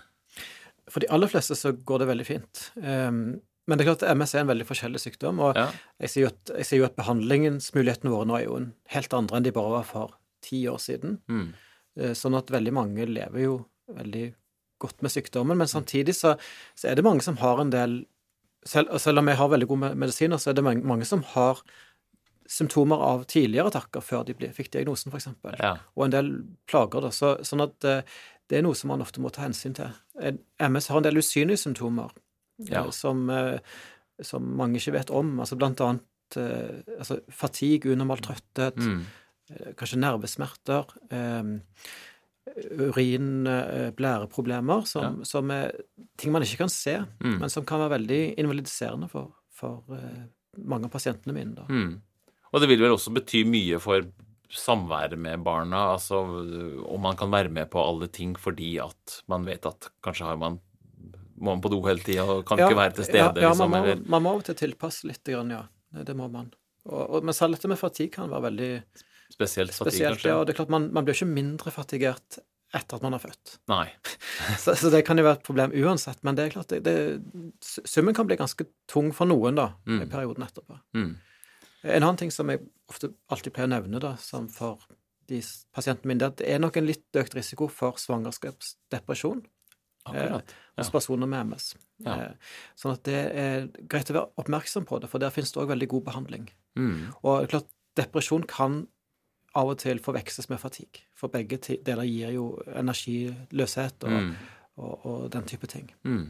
For 0.88 1.00
de 1.02 1.08
aller 1.10 1.26
fleste 1.32 1.56
så 1.58 1.72
går 1.72 1.98
det 2.04 2.08
veldig 2.12 2.26
fint. 2.28 2.70
Um, 2.76 3.40
men 3.66 3.78
det 3.78 3.82
er 3.86 3.88
klart 3.94 4.04
at 4.06 4.12
MS 4.14 4.34
er 4.36 4.44
en 4.44 4.50
veldig 4.52 4.66
forskjellig 4.68 5.00
sykdom, 5.02 5.40
og 5.42 5.56
Ja. 5.56 5.70
jeg 5.98 6.08
sier 6.12 6.22
jo 6.22 6.28
at, 6.28 6.52
jeg 6.60 6.64
ser 6.68 6.76
jo 6.78 6.84
at 6.84 6.94
behandlingsmulighetene 6.96 8.12
våre 8.12 8.26
nå 8.28 8.36
er 8.38 8.44
jo 8.44 8.56
en 8.60 8.68
helt 8.94 9.12
andre 9.16 9.36
enn 9.40 9.42
de 9.48 9.50
bare 9.56 9.70
var 9.80 9.82
for 9.88 10.14
ti 10.42 10.60
år 10.70 10.78
siden. 10.78 11.18
Mm. 11.28 11.48
Eh, 11.98 12.12
Sånn 12.14 12.36
at 12.38 12.46
veldig 12.52 12.72
mange 12.72 13.06
lever 13.08 13.40
jo 13.42 13.56
veldig 13.90 14.34
godt 14.82 15.02
med 15.02 15.10
sykdommen, 15.14 15.56
men 15.58 15.66
samtidig 15.70 16.14
så, 16.14 16.34
så 16.76 16.88
er 16.90 16.94
det 16.98 17.04
mange 17.04 17.22
som 17.24 17.36
har 17.40 17.60
en 17.62 17.70
del 17.72 18.04
selv, 18.66 18.90
selv 18.98 19.18
om 19.22 19.28
jeg 19.30 19.36
har 19.38 19.48
veldig 19.48 19.68
gode 19.70 19.80
me- 19.84 19.94
medisiner, 19.94 20.36
så 20.42 20.50
er 20.50 20.56
det 20.58 20.64
mange, 20.66 21.04
som 21.06 21.22
har 21.34 21.60
symptomer 22.46 23.00
av 23.02 23.24
tidligere 23.30 23.70
attakker 23.72 24.02
før 24.04 24.24
de 24.26 24.34
ble, 24.38 24.48
fikk 24.54 24.70
diagnosen, 24.76 25.10
f.eks. 25.12 25.28
Ja. 25.58 25.72
og 25.96 26.04
en 26.06 26.14
del 26.14 26.28
plager. 26.70 27.02
Da. 27.06 27.10
Så, 27.14 27.32
sånn 27.46 27.64
at 27.64 27.86
eh, 27.88 28.02
det 28.46 28.58
er 28.60 28.62
noe 28.66 28.76
som 28.78 28.92
man 28.92 29.02
ofte 29.02 29.22
må 29.22 29.32
ta 29.34 29.42
hensyn 29.46 29.74
til. 29.74 29.90
MS 30.62 30.86
har 30.92 31.00
en 31.00 31.06
del 31.08 31.18
usynlige 31.18 31.58
symptomer 31.64 32.12
eh, 32.14 32.70
Ja. 32.70 32.84
som, 32.94 33.24
eh, 33.30 33.58
som 34.22 34.46
mange 34.56 34.78
ikke 34.78 34.94
vet 34.98 35.10
om. 35.10 35.34
Altså 35.42 35.58
blant 35.58 35.82
annet 35.82 36.38
eh, 36.38 36.82
altså 37.00 37.18
fatigue, 37.30 37.92
unormal 37.96 38.22
trøtthet, 38.22 38.78
Mm. 38.78 39.02
eh, 39.50 39.72
kanskje 39.78 39.98
nervesmerter, 40.02 40.86
eh, 41.10 41.42
urin, 42.54 43.46
eh, 43.46 44.84
som, 44.84 45.24
som 45.24 45.50
er 45.50 45.72
ting 46.16 46.32
man 46.32 46.42
ikke 46.46 46.64
kan 46.64 46.72
se, 46.72 46.98
Mm. 47.20 47.38
men 47.40 47.50
som 47.50 47.64
kan 47.64 47.80
være 47.80 47.98
veldig 47.98 48.20
invalidiserende 48.38 49.08
for, 49.10 49.32
for 49.52 49.82
eh, 49.96 50.26
mange 50.64 50.86
av 50.86 50.94
pasientene 50.94 51.34
mine. 51.34 51.54
Da. 51.54 51.66
Mm. 51.68 52.00
Og 52.52 52.60
det 52.62 52.68
vil 52.70 52.80
vel 52.80 52.94
også 52.96 53.12
bety 53.12 53.44
mye 53.44 53.80
for 53.82 54.06
samværet 54.48 55.18
med 55.18 55.42
barna, 55.42 55.92
altså 55.96 56.22
om 56.86 57.02
man 57.02 57.16
kan 57.18 57.30
være 57.30 57.50
med 57.50 57.68
på 57.70 57.82
alle 57.82 58.06
ting 58.08 58.36
fordi 58.38 58.76
at 58.78 59.20
man 59.28 59.44
vet 59.44 59.66
at 59.66 59.90
kanskje 60.06 60.28
har 60.28 60.38
man 60.38 60.60
må 61.36 61.52
man 61.52 61.60
på 61.60 61.68
do 61.68 61.82
hele 61.84 62.00
tida 62.00 62.24
og 62.24 62.46
kan 62.48 62.60
ikke 62.62 62.78
være 62.78 62.94
til 62.96 63.04
stede, 63.04 63.18
ja, 63.20 63.32
ja, 63.42 63.50
liksom, 63.50 63.70
man, 63.70 63.84
må, 63.84 63.96
man 64.14 64.22
må 64.24 64.30
til 64.46 64.56
tilpasse 64.56 65.04
litt, 65.08 65.20
grann, 65.26 65.50
ja. 65.52 65.66
Det 66.06 66.14
må 66.16 66.30
man. 66.32 66.48
Og, 66.86 67.02
og, 67.02 67.24
men 67.26 67.34
selv 67.36 67.56
dette 67.56 67.68
med 67.68 67.80
fatigue 67.80 68.14
kan 68.14 68.30
være 68.32 68.46
veldig 68.48 68.70
spesielt 69.32 69.72
fattig, 69.74 69.92
spesielt. 69.92 70.18
kanskje? 70.20 70.28
Ja, 70.34 70.44
det 70.44 70.54
er 70.54 70.58
klart 70.60 70.70
man, 70.72 70.90
man 70.92 71.04
blir 71.06 71.14
ikke 71.16 71.28
mindre 71.30 71.70
fatigert 71.74 72.38
etter 72.74 72.96
at 72.98 73.02
man 73.06 73.12
har 73.14 73.22
født. 73.22 73.58
Nei. 73.70 73.86
Så, 74.62 74.74
så 74.76 74.90
det 74.92 75.04
kan 75.06 75.16
jo 75.16 75.24
være 75.24 75.38
et 75.38 75.44
problem 75.46 75.72
uansett, 75.72 76.18
men 76.26 76.34
det 76.36 76.44
er 76.48 76.50
klart 76.56 76.68
det, 76.74 76.82
det, 76.84 76.94
summen 77.62 78.14
kan 78.14 78.26
bli 78.28 78.36
ganske 78.36 78.66
tung 78.90 79.12
for 79.16 79.26
noen 79.30 79.56
da, 79.56 79.68
Mm. 79.86 80.02
i 80.02 80.06
perioden 80.10 80.44
etterpå. 80.44 80.76
Mm. 80.98 81.12
En 81.86 82.02
annen 82.02 82.16
ting 82.18 82.32
som 82.34 82.50
jeg 82.50 82.60
ofte 82.90 83.12
alltid 83.30 83.54
pleier 83.54 83.68
å 83.70 83.74
nevne 83.76 84.00
da, 84.02 84.16
som 84.18 84.48
for 84.50 84.82
de 85.30 85.38
pasientene 85.74 86.10
mine, 86.10 86.18
det 86.18 86.26
er 86.26 86.32
at 86.34 86.40
det 86.42 86.48
er 86.54 86.58
nok 86.62 86.76
en 86.78 86.86
litt 86.86 87.18
økt 87.18 87.34
risiko 87.38 87.68
for 87.70 87.96
svangerskapsdepresjon 88.02 89.44
Akkurat. 90.06 90.52
Ja. 90.76 90.82
hos 90.82 90.90
personer 90.94 91.26
med 91.26 91.46
MS. 91.50 91.72
Ja. 92.04 92.12
Eh, 92.14 92.34
Sånn 92.78 92.92
at 92.94 93.02
det 93.08 93.22
er 93.34 93.66
greit 93.90 94.10
å 94.12 94.14
være 94.18 94.30
oppmerksom 94.42 94.84
på 94.86 95.00
det, 95.02 95.08
for 95.10 95.18
der 95.22 95.32
finnes 95.34 95.50
det 95.54 95.62
òg 95.62 95.70
veldig 95.72 95.88
god 95.94 96.04
behandling. 96.10 96.44
Mm. 96.78 97.08
Og 97.24 97.48
klart, 97.50 97.66
depresjon 97.98 98.44
kan 98.46 98.84
av 99.56 99.72
og 99.72 99.78
til 99.80 99.98
forveksles 100.04 100.50
med 100.52 100.60
fatigue, 100.60 101.02
for 101.16 101.32
begge 101.32 101.58
deler 101.84 102.04
gir 102.08 102.34
jo 102.36 102.50
energiløshet 102.76 104.04
og, 104.04 104.16
Mm. 104.16 104.32
og, 104.78 105.06
og 105.06 105.30
den 105.32 105.46
type 105.48 105.66
ting. 105.72 105.90
Mm. 106.04 106.26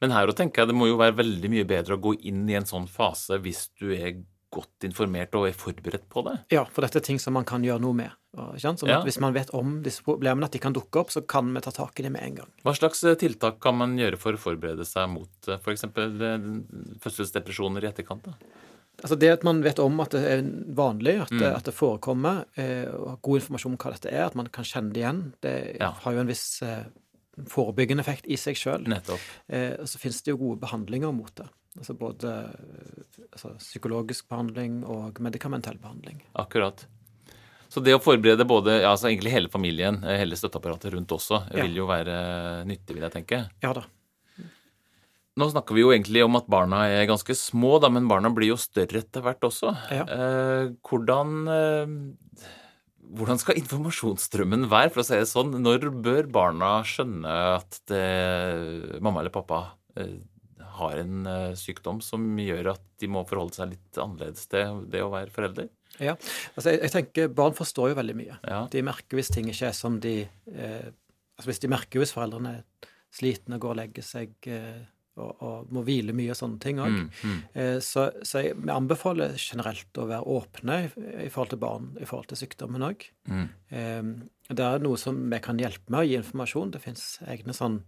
Men 0.00 0.10
her 0.16 0.30
å 0.30 0.34
tenke 0.36 0.62
jeg 0.62 0.70
det 0.70 0.76
må 0.78 0.86
jo 0.88 0.96
være 1.00 1.18
veldig 1.18 1.50
mye 1.52 1.66
bedre 1.68 1.96
å 1.98 2.00
gå 2.00 2.14
inn 2.30 2.46
i 2.48 2.54
en 2.56 2.64
sånn 2.68 2.86
fase 2.88 3.36
hvis 3.42 3.66
du 3.80 3.90
er 3.92 4.22
godt 4.50 4.82
informert 4.82 5.34
og 5.38 5.44
er 5.46 5.52
forberedt 5.54 6.08
på 6.10 6.24
det. 6.26 6.32
Ja, 6.50 6.64
for 6.64 6.82
dette 6.82 6.98
er 6.98 7.04
ting 7.06 7.20
som 7.22 7.36
man 7.36 7.44
kan 7.46 7.62
gjøre 7.62 7.82
noe 7.84 7.94
med. 7.94 8.10
Sånn 8.58 8.78
Ja. 8.88 9.00
Hvis 9.06 9.20
man 9.22 9.32
vet 9.34 9.52
om 9.54 9.76
disse 9.82 10.02
problemene, 10.02 10.44
at 10.48 10.52
de 10.52 10.58
kan 10.62 10.72
dukke 10.74 10.98
opp, 11.04 11.10
så 11.14 11.20
kan 11.26 11.52
vi 11.54 11.60
ta 11.62 11.70
tak 11.70 12.00
i 12.00 12.02
det 12.02 12.10
med 12.10 12.22
en 12.22 12.34
gang. 12.40 12.48
Hva 12.64 12.74
slags 12.74 13.04
eh, 13.04 13.14
tiltak 13.14 13.60
kan 13.60 13.76
man 13.78 13.96
gjøre 13.98 14.18
for 14.18 14.32
å 14.34 14.38
forberede 14.42 14.86
seg 14.86 15.08
mot 15.12 15.28
f.eks. 15.54 15.84
fødselsdepresjoner 17.02 17.84
i 17.84 17.90
etterkant? 17.90 18.24
da? 18.26 18.34
Altså 19.02 19.16
Det 19.18 19.30
at 19.32 19.44
man 19.44 19.62
vet 19.64 19.78
om 19.78 20.00
at 20.00 20.10
det 20.10 20.20
er 20.28 20.42
vanlig, 20.76 21.20
at, 21.22 21.30
det, 21.30 21.40
Mm. 21.40 21.56
at 21.56 21.64
det 21.64 21.74
forekommer, 21.74 22.44
eh, 22.56 22.84
og 22.92 23.20
god 23.22 23.40
informasjon 23.40 23.72
om 23.72 23.78
hva 23.78 23.92
dette 23.94 24.10
er, 24.12 24.26
at 24.26 24.34
man 24.36 24.46
kan 24.52 24.64
kjenne 24.64 24.92
det 24.92 25.00
igjen, 25.02 25.32
det 25.40 25.76
Ja. 25.80 25.90
har 25.92 26.12
jo 26.12 26.20
en 26.20 26.26
viss 26.26 26.62
eh, 26.62 26.84
forebyggende 27.48 28.00
effekt 28.04 28.26
i 28.28 28.36
seg 28.36 28.56
sjøl. 28.56 28.86
Eh, 29.48 29.72
og 29.80 29.86
så 29.88 29.98
finnes 29.98 30.20
det 30.22 30.32
jo 30.32 30.36
gode 30.36 30.60
behandlinger 30.60 31.12
mot 31.14 31.34
det. 31.34 31.48
Altså 31.78 31.94
både 31.96 32.24
eh, 32.50 33.26
altså, 33.32 33.54
psykologisk 33.58 34.28
behandling 34.28 34.84
og 34.84 35.20
medikamentell 35.20 35.78
behandling. 35.78 36.20
Akkurat. 36.36 36.84
Så 37.70 37.80
det 37.82 37.94
å 37.94 38.02
forberede 38.02 38.44
både, 38.44 38.80
ja, 38.82 38.90
altså 38.90 39.06
egentlig 39.08 39.30
hele 39.30 39.48
familien, 39.48 40.02
eh, 40.04 40.18
hele 40.18 40.34
støtteapparatet 40.36 40.92
rundt 40.92 41.08
også, 41.14 41.46
Ja. 41.54 41.62
vil 41.62 41.76
jo 41.76 41.86
være 41.86 42.64
nyttig, 42.66 42.94
vil 42.96 43.02
jeg 43.08 43.12
tenke. 43.12 43.48
Ja 43.62 43.72
da. 43.72 43.84
Nå 45.38 45.46
snakker 45.52 45.76
vi 45.76 45.84
jo 45.84 45.92
egentlig 45.94 46.24
om 46.24 46.38
at 46.40 46.48
barna 46.50 46.82
er 46.90 47.06
ganske 47.08 47.34
små, 47.38 47.76
da, 47.82 47.90
men 47.92 48.08
barna 48.10 48.32
blir 48.34 48.50
jo 48.50 48.58
større 48.60 49.02
etter 49.04 49.22
hvert 49.24 49.44
også. 49.46 49.70
Ja. 49.94 50.06
Eh, 50.10 50.72
hvordan, 50.86 51.36
eh, 51.54 52.48
hvordan 53.14 53.38
skal 53.38 53.60
informasjonsstrømmen 53.60 54.66
være, 54.72 54.90
for 54.90 55.04
å 55.04 55.06
si 55.06 55.20
det 55.20 55.30
sånn? 55.30 55.54
Når 55.62 55.86
bør 56.02 56.28
barna 56.34 56.80
skjønne 56.86 57.36
at 57.54 57.78
det, 57.90 58.04
mamma 58.98 59.22
eller 59.22 59.34
pappa 59.34 59.62
eh, 59.96 60.18
har 60.80 61.00
en 61.00 61.26
eh, 61.26 61.50
sykdom 61.58 62.00
som 62.04 62.26
gjør 62.40 62.72
at 62.74 62.82
de 63.00 63.10
må 63.10 63.22
forholde 63.28 63.58
seg 63.58 63.74
litt 63.74 64.00
annerledes 64.00 64.50
til 64.50 64.82
det 64.90 65.04
å 65.04 65.12
være 65.12 65.32
forelder? 65.34 65.70
Ja. 66.00 66.14
Altså, 66.54 66.72
jeg, 66.72 66.82
jeg 66.86 66.94
tenker 66.94 67.34
Barn 67.36 67.56
forstår 67.56 67.92
jo 67.92 67.98
veldig 67.98 68.16
mye. 68.16 68.38
Ja. 68.46 68.62
De 68.72 68.84
merker 68.86 69.18
hvis 69.18 69.32
ting 69.32 69.50
ikke 69.50 69.68
er 69.70 69.76
som 69.76 69.98
de 70.02 70.22
eh, 70.26 70.88
altså 71.36 71.50
Hvis 71.50 71.62
de 71.62 71.70
merker 71.72 72.02
hvis 72.02 72.14
foreldrene 72.14 72.60
er 72.60 72.88
slitne 73.14 73.58
og 73.58 73.64
går 73.64 73.74
og 73.74 73.78
legger 73.80 74.06
seg 74.06 74.50
eh, 74.50 74.80
og, 75.20 75.44
og, 75.44 75.70
må 75.74 75.82
hvile 75.86 76.14
mye 76.16 76.32
og 76.32 76.38
sånne 76.38 76.60
ting 76.62 76.80
òg. 76.82 76.96
Mm, 76.96 77.06
mm. 77.22 77.38
eh, 77.62 77.76
så, 77.84 78.08
så 78.26 78.44
jeg, 78.44 78.58
anbefaler 78.72 79.36
generelt 79.38 80.00
å 80.00 80.08
være 80.10 80.36
åpne 80.36 80.76
i, 80.88 81.30
forhold 81.30 81.54
til 81.54 81.62
barn 81.62 81.88
i 82.00 82.08
forhold 82.08 82.30
til 82.32 82.40
sykdommen 82.40 82.86
òg. 82.86 83.06
Mm. 83.30 83.46
Eh, 83.76 84.10
det 84.50 84.66
er 84.66 84.84
noe 84.84 84.98
som 85.00 85.18
vi 85.30 85.40
kan 85.44 85.60
hjelpe 85.60 85.92
med 85.92 86.02
å 86.02 86.08
gi 86.08 86.18
informasjon. 86.18 86.74
Det 86.74 86.82
fins 86.82 87.08
egne 87.30 87.56
sånn 87.56 87.82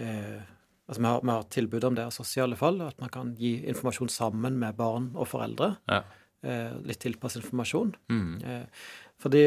eh, 0.00 0.42
Altså 0.84 1.00
vi 1.00 1.08
har, 1.08 1.22
vi 1.24 1.32
har, 1.32 1.44
tilbud 1.48 1.84
om 1.88 1.94
det 1.96 2.02
også 2.04 2.26
i 2.36 2.40
alle 2.44 2.58
fall, 2.60 2.82
at 2.84 2.98
man 3.00 3.08
kan 3.08 3.30
gi 3.40 3.54
informasjon 3.72 4.10
sammen 4.12 4.58
med 4.60 4.76
barn 4.76 5.06
og 5.16 5.30
foreldre. 5.30 5.70
Ja. 5.88 6.02
Eh, 6.44 6.74
litt 6.84 7.00
tilpasset 7.00 7.40
informasjon. 7.40 7.94
Mm. 8.12 8.34
Eh, 8.44 8.90
fordi 9.24 9.46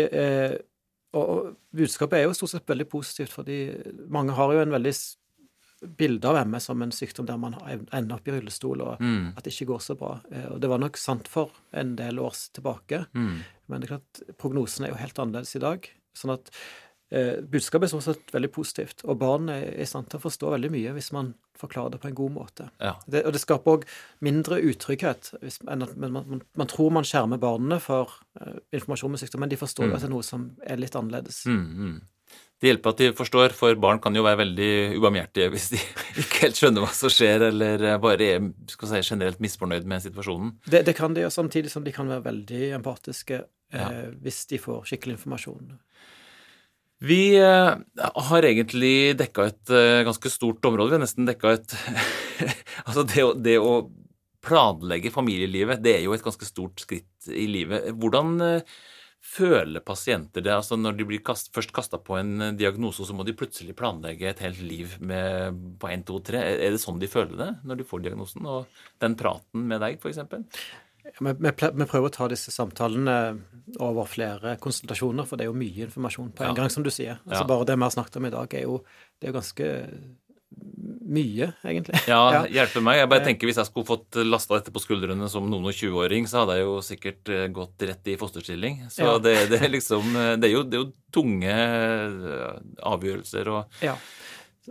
og, 1.13 1.21
og, 1.21 1.51
budskapet 1.77 2.19
er 2.19 2.25
jo 2.25 2.33
stort 2.35 2.55
sett 2.55 2.69
veldig 2.69 2.87
positivt, 2.89 3.35
fordi 3.35 3.59
mange 4.09 4.33
har 4.37 4.53
jo 4.55 4.63
en 4.63 4.73
veldig 4.73 4.93
bilde 5.81 6.29
av 6.29 6.39
MS 6.47 6.69
som 6.69 6.81
en 6.81 6.93
sykdom 6.93 7.27
der 7.27 7.37
man 7.41 7.55
ender 7.67 8.17
opp 8.17 8.27
i 8.27 8.33
rullestol, 8.33 8.81
og 8.81 9.03
mm. 9.03 9.35
at 9.37 9.45
det 9.45 9.53
ikke 9.53 9.71
går 9.73 9.83
så 9.85 9.97
bra. 9.99 10.17
Eh, 10.31 10.49
og 10.55 10.61
det 10.63 10.71
var 10.71 10.81
nok 10.81 10.97
sant 10.99 11.29
for 11.31 11.53
en 11.77 11.95
del 11.99 12.21
år 12.23 12.35
tilbake, 12.57 13.05
mm. 13.13 13.37
men 13.67 13.83
det 13.83 13.89
er 13.89 13.95
klart, 13.97 14.25
prognosen 14.41 14.87
er 14.87 14.93
jo 14.93 15.01
helt 15.01 15.21
annerledes 15.21 15.55
i 15.57 15.63
dag. 15.63 15.89
Sånn 16.17 16.33
at 16.33 16.49
eh, 17.13 17.43
budskapet 17.45 17.87
er 17.87 17.93
sånn 17.93 18.05
sett 18.07 18.33
veldig 18.33 18.51
positivt, 18.55 19.05
og 19.05 19.19
barn 19.21 19.53
er 19.53 19.69
i 19.77 19.87
stand 19.89 20.09
til 20.09 20.21
å 20.21 20.25
forstå 20.25 20.55
veldig 20.55 20.73
mye 20.73 20.97
hvis 20.97 21.11
man 21.15 21.35
forklarer 21.57 21.95
det 21.95 22.01
på 22.01 22.09
en 22.09 22.17
god 22.17 22.35
måte. 22.35 22.69
Ja. 22.81 22.95
Det, 23.05 23.23
og 23.25 23.33
det 23.33 23.41
skaper 23.41 23.77
òg 23.77 23.87
mindre 24.25 24.59
utrygghet 24.65 25.31
hvis, 25.41 25.61
at 25.65 25.97
man, 25.97 26.13
man, 26.17 26.43
man, 26.57 26.69
tror 26.69 26.93
man 26.93 27.05
skjermer 27.07 27.41
barna 27.41 27.77
for 27.83 28.17
eh, 28.41 28.61
informasjon 28.77 29.13
med 29.13 29.21
sykdom, 29.21 29.45
men 29.45 29.53
de 29.53 29.61
forstår 29.61 29.89
mm. 29.89 29.95
at 29.95 30.05
det 30.05 30.09
er 30.09 30.17
noe 30.17 30.25
som 30.25 30.51
er 30.65 30.81
litt 30.81 30.97
annerledes. 30.97 31.45
Mm, 31.49 31.65
mm 31.77 31.97
det 32.57 32.71
hjelper 32.71 32.93
at 32.93 33.01
de 33.01 33.07
forstår, 33.13 33.53
for 33.53 33.77
barn 33.77 33.99
kan 34.01 34.15
jo 34.17 34.23
være 34.25 34.41
veldig 34.41 34.71
ubarmhjertige 34.97 35.51
hvis 35.53 35.67
de 35.75 35.81
ikke 36.23 36.47
helt 36.47 36.57
skjønner 36.57 36.85
hva 36.85 36.93
som 36.97 37.11
skjer, 37.13 37.49
eller 37.51 37.83
bare 38.01 38.29
er 38.33 38.47
si, 38.65 39.01
generelt 39.03 39.43
misfornøyd 39.43 39.85
med 39.89 40.01
situasjonen. 40.07 40.55
Det, 40.65 40.81
det 40.87 40.95
kan 40.97 41.13
de, 41.13 41.21
gjøre, 41.25 41.35
samtidig 41.37 41.73
som 41.73 41.85
de 41.85 41.93
kan 41.93 42.09
være 42.09 42.25
veldig 42.25 42.63
empatiske 42.79 43.43
ja. 43.43 43.85
eh, 43.91 44.07
hvis 44.25 44.45
de 44.49 44.61
får 44.63 44.89
skikkelig 44.89 45.19
informasjon. 45.19 45.77
Vi 47.05 47.21
eh, 47.37 47.71
har 48.31 48.49
egentlig 48.49 49.13
dekka 49.19 49.47
et 49.51 49.75
eh, 49.77 50.01
ganske 50.07 50.33
stort 50.33 50.65
område. 50.65 50.89
Vi 50.89 50.97
har 50.97 51.05
nesten 51.05 51.29
dekka 51.29 51.53
et 51.59 51.77
Altså, 52.87 53.03
det 53.05 53.21
å, 53.25 53.31
det 53.37 53.57
å 53.61 53.71
planlegge 54.45 55.11
familielivet, 55.13 55.81
det 55.83 55.97
er 55.97 56.03
jo 56.05 56.13
et 56.15 56.23
ganske 56.23 56.45
stort 56.47 56.81
skritt 56.81 57.29
i 57.29 57.45
livet. 57.51 57.89
Hvordan 57.99 58.37
Føler 59.27 59.83
pasienter 59.83 60.43
det? 60.45 60.53
altså 60.55 60.77
Når 60.79 60.95
de 60.97 61.05
blir 61.09 61.21
kast, 61.25 61.51
først 61.55 61.73
kasta 61.75 61.99
på 61.99 62.15
en 62.19 62.41
eh, 62.41 62.55
diagnose, 62.57 63.05
så 63.05 63.15
må 63.15 63.25
de 63.27 63.35
plutselig 63.37 63.75
planlegge 63.77 64.29
et 64.29 64.43
helt 64.45 64.61
liv 64.63 64.95
med, 65.03 65.57
på 65.81 65.89
1, 65.91 66.05
2, 66.07 66.19
3. 66.31 66.43
Er 66.55 66.75
det 66.75 66.81
sånn 66.81 67.01
de 67.01 67.11
føler 67.11 67.35
det 67.39 67.49
når 67.67 67.81
de 67.81 67.87
får 67.87 68.05
diagnosen? 68.05 68.47
Og 68.47 68.83
den 69.03 69.17
praten 69.19 69.65
med 69.67 69.83
deg, 69.83 69.99
f.eks.? 69.99 70.21
Vi, 71.07 71.31
vi, 71.39 71.51
prøver 71.87 72.09
å 72.09 72.13
ta 72.13 72.27
disse 72.31 72.51
samtalene 72.51 73.17
over 73.83 74.07
flere 74.11 74.57
konsultasjoner, 74.63 75.27
for 75.27 75.39
det 75.39 75.45
er 75.45 75.51
jo 75.51 75.59
mye 75.59 75.87
informasjon 75.87 76.33
på 76.35 76.43
en 76.43 76.51
ja. 76.51 76.57
gang, 76.57 76.71
som 76.71 76.85
du 76.85 76.91
sier. 76.91 77.21
Altså 77.25 77.43
ja. 77.43 77.49
Bare 77.51 77.67
det 77.67 77.77
vi 77.77 77.87
har 77.87 77.93
snakket 77.95 78.19
om 78.19 78.27
i 78.27 78.33
dag, 78.33 78.55
er 78.59 78.65
jo, 78.67 78.79
det 79.17 79.27
er 79.27 79.33
jo 79.33 79.37
ganske 79.39 79.69
mye, 80.77 81.51
egentlig. 81.63 81.99
Ja, 82.07 82.19
ja. 82.35 82.41
hjelper 82.59 82.83
meg. 82.85 82.99
Jeg 83.01 83.09
bare 83.11 83.23
eh. 83.23 83.27
tenker 83.31 83.49
Hvis 83.49 83.59
jeg 83.61 83.69
skulle 83.69 83.87
fått 83.87 84.19
lasta 84.27 84.57
dette 84.57 84.73
på 84.73 84.83
skuldrene 84.83 85.29
som 85.31 85.47
noen 85.49 85.69
og 85.71 85.75
20-åring, 85.75 86.29
så 86.29 86.43
hadde 86.43 86.59
jeg 86.59 86.67
jo 86.67 86.77
sikkert 86.85 87.33
eh, 87.33 87.45
gått 87.53 87.87
rett 87.89 88.11
i 88.11 88.17
fosterstilling. 88.19 88.83
Så 88.93 89.05
ja. 89.05 89.17
det, 89.23 89.35
det, 89.51 89.61
er 89.65 89.73
liksom 89.73 90.09
eh, 90.13 90.33
det 90.37 90.49
er, 90.49 90.53
jo, 90.53 90.63
det 90.67 90.79
er, 90.79 90.85
jo, 90.85 90.93
tunge 91.17 91.53
avgjørelser 92.85 93.47
og 93.49 93.79
ja. 93.81 93.93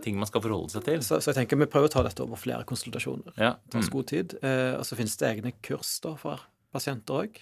ting 0.05 0.19
man 0.21 0.29
skal 0.29 0.43
forholde 0.45 0.71
seg 0.75 0.85
til. 0.85 1.01
Så, 1.03 1.17
så, 1.17 1.31
jeg 1.31 1.41
tenker 1.41 1.59
vi 1.59 1.69
prøver 1.71 1.89
å 1.89 1.95
ta 1.97 2.05
dette 2.05 2.23
over 2.23 2.39
flere 2.39 2.67
konsultasjoner. 2.69 3.33
Ja. 3.35 3.55
Mm. 3.73 3.81
mm. 3.81 3.89
god 3.97 4.11
tid. 4.13 4.37
Og 4.77 4.85
så 4.87 4.99
finnes 4.99 5.17
det 5.19 5.31
egne 5.31 5.55
kurs 5.65 5.97
da 6.05 6.13
for 6.19 6.45
pasienter 6.71 7.23
òg, 7.23 7.39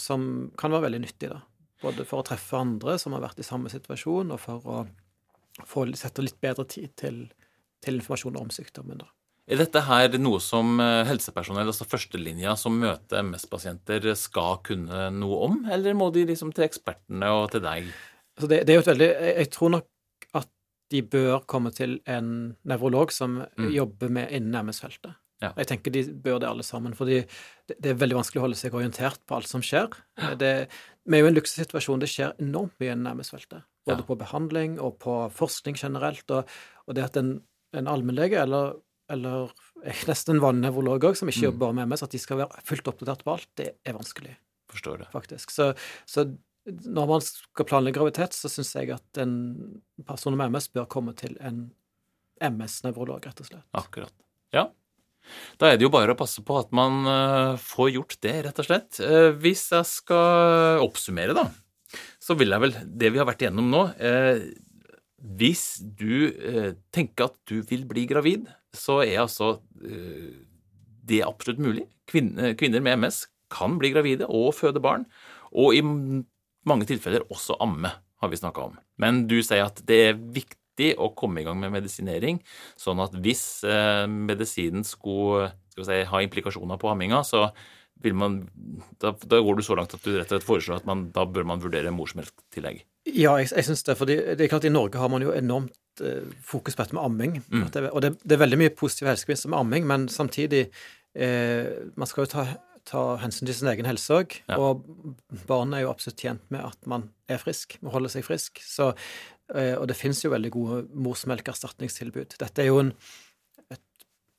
som 0.00 0.22
kan 0.58 0.74
være 0.74 0.88
veldig 0.88 1.04
nyttig. 1.06 1.30
da. 1.30 1.40
Både 1.80 2.04
for 2.08 2.20
å 2.20 2.26
treffe 2.26 2.58
andre 2.58 2.98
som 2.98 3.14
har 3.14 3.22
vært 3.22 3.40
i 3.40 3.46
samme 3.46 3.70
situasjon, 3.70 4.34
og 4.34 4.42
for 4.42 4.66
å 4.66 4.78
få 5.66 5.86
sette 5.98 6.24
litt 6.24 6.40
bedre 6.42 6.66
tid 6.68 6.92
til 6.98 7.22
til 7.84 8.00
informasjon 8.00 8.38
om 8.40 8.50
sykdommen. 8.54 9.00
da. 9.02 9.08
Er 9.48 9.62
dette 9.62 9.80
her 9.86 10.12
noe 10.20 10.40
som 10.44 10.76
eh, 10.84 11.06
helsepersonell, 11.08 11.70
altså 11.70 11.86
førstelinja 11.88 12.52
som 12.60 12.74
møter 12.82 13.22
MS-pasienter, 13.24 14.10
skal 14.20 14.58
kunne 14.66 15.06
noe 15.16 15.38
om, 15.46 15.62
eller 15.72 15.96
må 15.96 16.10
de 16.12 16.26
liksom 16.28 16.52
til 16.56 16.66
ekspertene 16.66 17.30
og 17.32 17.48
til 17.54 17.64
deg? 17.64 17.88
Altså 18.36 18.50
det, 18.50 18.60
det, 18.68 18.74
er 18.74 18.76
jo 18.76 18.84
et 18.84 18.90
veldig 18.92 19.08
Jeg 19.08 19.50
tror 19.54 19.72
nok 19.78 20.28
at 20.38 20.50
de 20.92 21.00
bør 21.14 21.40
komme 21.48 21.72
til 21.74 21.96
en 22.08 22.28
nevrolog 22.68 23.14
som 23.14 23.40
mm. 23.40 23.72
jobber 23.72 24.12
med 24.20 24.36
innen 24.36 24.68
MS-feltet. 24.68 25.16
Ja. 25.40 25.52
Jeg 25.54 25.70
tenker 25.70 25.94
de 25.94 26.02
bør 26.18 26.40
det 26.42 26.48
alle 26.50 26.66
sammen, 26.66 26.94
fordi 26.98 27.22
det, 27.22 27.76
det, 27.78 27.92
er 27.92 27.98
veldig 28.00 28.18
vanskelig 28.18 28.40
å 28.40 28.46
holde 28.48 28.58
seg 28.58 28.74
orientert 28.74 29.20
på 29.24 29.36
alt 29.38 29.48
som 29.48 29.62
skjer. 29.64 29.88
Det, 30.40 30.54
vi 31.06 31.16
er 31.16 31.22
jo 31.22 31.28
i 31.28 31.30
en 31.30 31.38
luksussituasjon. 31.38 32.02
Det 32.02 32.10
skjer 32.10 32.34
enormt 32.42 32.74
mye 32.82 32.92
innen 32.92 33.20
MS-feltet. 33.20 33.64
Både 33.88 34.02
ja. 34.02 34.06
på 34.08 34.18
behandling 34.18 34.76
og 34.82 34.98
på 35.00 35.20
forskning 35.32 35.78
generelt. 35.78 36.26
Og, 36.34 36.58
og 36.84 36.98
det 36.98 37.06
at 37.06 37.20
en 37.20 37.38
en 37.76 37.88
allmennlege 37.90 38.40
eller, 38.40 38.76
eller 39.12 39.52
nesten 40.08 40.38
en 40.38 40.68
òg, 40.68 41.08
som 41.16 41.28
ikke 41.28 41.44
mm. 41.44 41.48
jobber 41.50 41.74
med 41.76 41.90
MS, 41.90 42.04
at 42.06 42.14
de 42.14 42.20
skal 42.22 42.42
være 42.42 42.66
fullt 42.68 42.92
oppdatert 42.92 43.24
på 43.26 43.34
alt, 43.36 43.48
det 43.60 43.72
er 43.84 43.96
vanskelig. 43.96 44.36
Forstår 44.68 45.02
det. 45.02 45.08
Faktisk. 45.14 45.52
Så, 45.54 45.72
så 46.08 46.26
når 46.68 47.08
man 47.08 47.24
skal 47.24 47.68
planlegge 47.68 47.98
graviditet, 47.98 48.36
så 48.36 48.50
syns 48.52 48.74
jeg 48.76 48.92
at 48.92 49.20
en 49.22 49.34
person 50.08 50.36
med 50.36 50.52
MS 50.52 50.70
bør 50.74 50.88
komme 50.90 51.14
til 51.16 51.38
en 51.40 51.68
MS-nevrolog, 52.44 53.24
rett 53.24 53.40
og 53.42 53.48
slett. 53.48 53.64
Akkurat. 53.76 54.14
Ja. 54.54 54.68
Da 55.60 55.68
er 55.68 55.78
det 55.78 55.84
jo 55.84 55.92
bare 55.92 56.14
å 56.14 56.18
passe 56.18 56.42
på 56.46 56.56
at 56.60 56.70
man 56.76 57.02
uh, 57.08 57.56
får 57.60 57.90
gjort 57.96 58.18
det, 58.24 58.36
rett 58.46 58.60
og 58.62 58.68
slett. 58.68 59.00
Uh, 59.00 59.32
hvis 59.42 59.66
jeg 59.74 59.88
skal 59.88 60.84
oppsummere, 60.84 61.36
da, 61.36 61.48
så 62.22 62.36
vil 62.36 62.52
jeg 62.52 62.60
vel 62.60 62.74
Det 63.00 63.08
vi 63.14 63.20
har 63.20 63.24
vært 63.28 63.42
igjennom 63.44 63.70
nå 63.72 63.82
uh, 63.96 64.40
hvis 65.18 65.80
du 65.98 66.30
eh, 66.30 66.74
tenker 66.94 67.28
at 67.28 67.38
du 67.50 67.60
vil 67.66 67.84
bli 67.90 68.06
gravid, 68.10 68.46
så 68.74 69.00
er 69.02 69.24
altså 69.24 69.56
eh, 69.82 70.44
det 71.08 71.24
absolutt 71.26 71.62
mulig. 71.62 71.86
Kvinner, 72.08 72.54
kvinner 72.58 72.84
med 72.84 73.00
MS 73.02 73.24
kan 73.52 73.78
bli 73.80 73.90
gravide 73.94 74.28
og 74.28 74.52
føde 74.54 74.82
barn, 74.84 75.08
og 75.50 75.74
i 75.74 75.82
mange 75.82 76.86
tilfeller 76.88 77.24
også 77.32 77.56
amme, 77.64 77.90
har 78.18 78.30
vi 78.30 78.38
snakka 78.38 78.68
om. 78.70 78.78
Men 79.00 79.26
du 79.30 79.38
sier 79.42 79.66
at 79.66 79.80
det 79.88 79.98
er 80.10 80.18
viktig 80.18 80.92
å 81.00 81.10
komme 81.18 81.42
i 81.42 81.46
gang 81.46 81.58
med 81.58 81.72
medisinering, 81.74 82.38
sånn 82.78 83.02
at 83.02 83.14
hvis 83.18 83.64
eh, 83.66 84.04
medisinen 84.06 84.86
skulle 84.86 85.50
si, 85.74 86.02
ha 86.06 86.22
implikasjoner 86.22 86.78
på 86.78 86.92
amminga, 86.92 87.24
så 87.26 87.48
man, 88.14 88.38
da, 89.02 89.14
da, 89.24 89.40
går 89.42 89.58
du 89.58 89.64
så 89.66 89.76
langt 89.78 89.94
at 89.96 90.04
du 90.04 90.12
rett 90.14 90.30
og 90.30 90.36
slett 90.36 90.46
foreslår 90.46 90.82
at 90.82 90.86
man, 90.88 91.08
da 91.14 91.24
bør 91.26 91.46
man 91.48 91.62
vurdere 91.62 91.92
morsmelktillegg. 91.94 92.84
Ja, 93.08 93.34
jeg, 93.40 93.50
jeg 93.54 93.66
syns 93.68 93.84
det. 93.86 93.96
For 93.98 94.08
det 94.08 94.36
er 94.36 94.50
klart 94.50 94.66
i 94.68 94.72
Norge 94.72 95.00
har 95.00 95.10
man 95.12 95.24
jo 95.24 95.34
enormt 95.34 96.02
eh, 96.04 96.28
fokus 96.44 96.76
på 96.76 96.84
dette 96.84 96.96
med 96.96 97.04
amming. 97.04 97.36
Mm. 97.48 97.66
Det, 97.72 97.84
og 97.90 98.04
det, 98.04 98.14
det, 98.22 98.36
er 98.36 98.42
veldig 98.44 98.60
mye 98.62 98.74
positive 98.76 99.12
helsegevinster 99.12 99.52
med 99.52 99.60
amming, 99.60 99.86
men 99.88 100.08
samtidig 100.12 100.66
eh, 101.14 101.70
Man 101.96 102.10
skal 102.10 102.26
jo 102.26 102.32
ta, 102.34 102.44
ta, 102.88 103.04
hensyn 103.22 103.48
til 103.48 103.56
sin 103.60 103.70
egen 103.72 103.88
helse 103.88 104.20
òg. 104.20 104.36
Ja. 104.50 104.58
Og 104.60 104.84
barnet 105.48 105.80
er 105.80 105.86
jo 105.86 105.94
absolutt 105.94 106.20
tjent 106.24 106.44
med 106.54 106.66
at 106.66 106.90
man 106.90 107.08
er 107.30 107.40
frisk, 107.42 107.78
må 107.84 107.94
holde 107.94 108.12
seg 108.12 108.26
frisk. 108.26 108.60
Så, 108.64 108.92
eh, 109.54 109.74
og 109.78 109.88
det 109.90 109.98
fins 109.98 110.22
jo 110.24 110.34
veldig 110.34 110.52
gode 110.54 110.84
morsmelkerstatningstilbud. 111.08 112.38
Dette 112.38 112.64
er 112.64 112.70
jo 112.72 112.84
en 112.84 112.94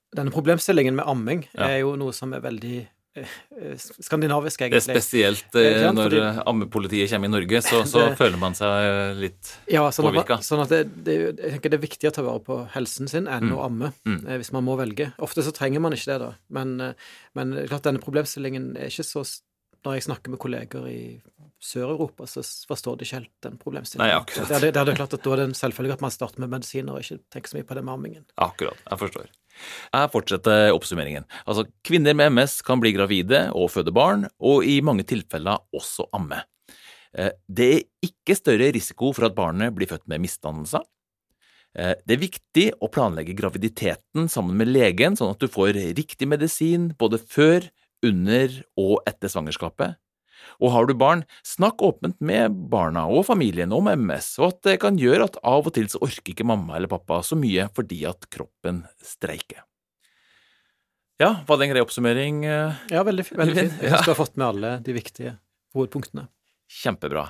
Denne 0.09 0.33
problemstillingen 0.33 0.95
med 0.97 1.05
amming 1.05 1.43
ja. 1.51 1.67
er 1.67 1.83
jo 1.83 1.91
noe 1.93 2.09
som 2.17 2.31
er 2.33 2.41
veldig 2.41 2.79
skandinavisk, 4.05 4.61
egentlig. 4.61 4.81
Det 4.85 4.93
er 4.93 5.01
spesielt 5.01 5.57
eh, 5.59 5.87
når 5.93 6.09
Fordi, 6.09 6.21
ammepolitiet 6.51 7.11
kommer 7.13 7.29
i 7.29 7.33
Norge, 7.33 7.61
så, 7.65 7.81
så 7.89 8.01
det, 8.05 8.15
føler 8.19 8.39
man 8.41 8.57
seg 8.57 9.19
litt 9.19 9.51
ja, 9.71 9.83
sånn 9.95 10.09
påvirka. 10.09 10.39
Sånn 10.45 10.63
at 10.63 10.73
det, 10.73 10.81
det, 11.07 11.17
jeg 11.31 11.55
tenker 11.55 11.73
det 11.73 11.79
er 11.79 11.85
viktig 11.85 12.11
å 12.11 12.13
ta 12.15 12.25
vare 12.25 12.43
på 12.45 12.61
helsen 12.75 13.11
sin 13.11 13.29
enn 13.29 13.49
mm. 13.49 13.57
å 13.57 13.65
amme, 13.67 13.91
mm. 14.07 14.21
Eh, 14.25 14.39
hvis 14.41 14.53
man 14.55 14.65
må 14.67 14.77
velge. 14.79 15.11
Ofte 15.23 15.45
så 15.45 15.53
trenger 15.55 15.83
man 15.83 15.95
ikke 15.95 16.11
det, 16.13 16.19
da. 16.23 16.31
Men, 16.55 16.75
men 17.37 17.59
klart 17.69 17.87
denne 17.87 18.03
problemstillingen 18.03 18.73
er 18.79 18.91
ikke 18.91 19.07
så 19.07 19.25
Når 19.85 19.95
jeg 19.95 20.03
snakker 20.09 20.33
med 20.33 20.39
kolleger 20.43 20.87
i 20.91 21.01
Sør-Europa, 21.59 22.27
så 22.27 22.41
forstår 22.67 22.97
de 22.99 23.05
ikke 23.05 23.17
helt 23.17 23.31
den 23.43 23.59
problemstillingen. 23.59 24.07
Nei, 24.07 24.21
akkurat. 24.21 24.51
Det, 24.63 24.71
det, 24.75 24.83
er 24.83 24.95
klart 24.95 25.15
at 25.15 25.23
Da 25.23 25.33
er 25.35 25.41
det 25.41 25.47
en 25.49 25.57
selvfølgelig 25.59 25.97
at 25.97 26.03
man 26.05 26.13
starter 26.15 26.43
med 26.43 26.51
medisiner 26.55 26.95
og 26.95 27.03
ikke 27.03 27.19
tenker 27.35 27.51
så 27.51 27.59
mye 27.59 27.67
på 27.67 27.75
det 27.77 27.83
med 27.83 27.95
ammingen. 27.95 28.25
Akkurat. 28.39 28.79
Jeg 28.85 29.01
forstår. 29.03 29.31
Jeg 29.93 30.11
fortsetter 30.13 30.73
oppsummeringen. 30.75 31.27
Altså, 31.45 31.65
Kvinner 31.85 32.17
med 32.17 32.33
MS 32.35 32.59
kan 32.65 32.81
bli 32.81 32.93
gravide 32.95 33.47
og 33.57 33.71
føde 33.73 33.93
barn, 33.95 34.27
og 34.39 34.67
i 34.67 34.79
mange 34.85 35.05
tilfeller 35.07 35.61
også 35.75 36.07
amme. 36.15 36.43
Eh, 37.17 37.33
det 37.47 37.69
er 37.73 38.09
ikke 38.09 38.37
større 38.37 38.71
risiko 38.75 39.11
for 39.15 39.29
at 39.29 39.37
barnet 39.37 39.73
blir 39.75 39.89
født 39.89 40.07
med 40.11 40.23
misdannelser. 40.25 40.85
Eh, 41.77 41.95
det 42.05 42.15
er 42.15 42.23
viktig 42.23 42.67
å 42.81 42.89
planlegge 42.91 43.37
graviditeten 43.37 44.29
sammen 44.31 44.57
med 44.57 44.71
legen, 44.71 45.17
sånn 45.17 45.33
at 45.33 45.41
du 45.41 45.49
får 45.51 45.77
riktig 45.97 46.29
medisin 46.29 46.91
både 46.99 47.21
før, 47.21 47.69
under 47.99 48.53
og 48.79 49.01
etter 49.09 49.27
svangerskapet. 49.27 49.97
Og 50.59 50.73
har 50.75 50.89
du 50.89 50.93
barn, 50.97 51.23
snakk 51.45 51.81
åpent 51.85 52.17
med 52.23 52.55
barna 52.71 53.05
og 53.07 53.25
familien 53.29 53.73
om 53.75 53.89
MS, 53.91 54.33
og 54.41 54.51
at 54.51 54.61
det 54.69 54.77
kan 54.83 54.99
gjøre 54.99 55.29
at 55.29 55.39
av 55.43 55.67
og 55.67 55.75
til 55.75 55.89
så 55.91 56.01
orker 56.05 56.33
ikke 56.33 56.47
mamma 56.47 56.77
eller 56.77 56.91
pappa 56.91 57.21
så 57.25 57.37
mye 57.39 57.69
fordi 57.75 58.03
at 58.09 58.29
kroppen 58.31 58.83
streiker. 59.03 59.63
Ja, 61.19 61.33
var 61.47 61.59
det 61.59 61.67
en 61.67 61.73
grei 61.73 61.83
oppsummering? 61.83 62.43
Eh? 62.47 62.81
Ja, 62.95 63.03
veldig, 63.03 63.27
veldig 63.35 63.57
fint. 63.57 63.79
Jeg 63.83 63.91
syns 63.91 64.07
du 64.07 64.13
har 64.13 64.21
fått 64.21 64.39
med 64.39 64.47
alle 64.53 64.73
de 64.85 64.95
viktige 64.95 65.35
hovedpunktene. 65.75 66.29
Kjempebra. 66.79 67.27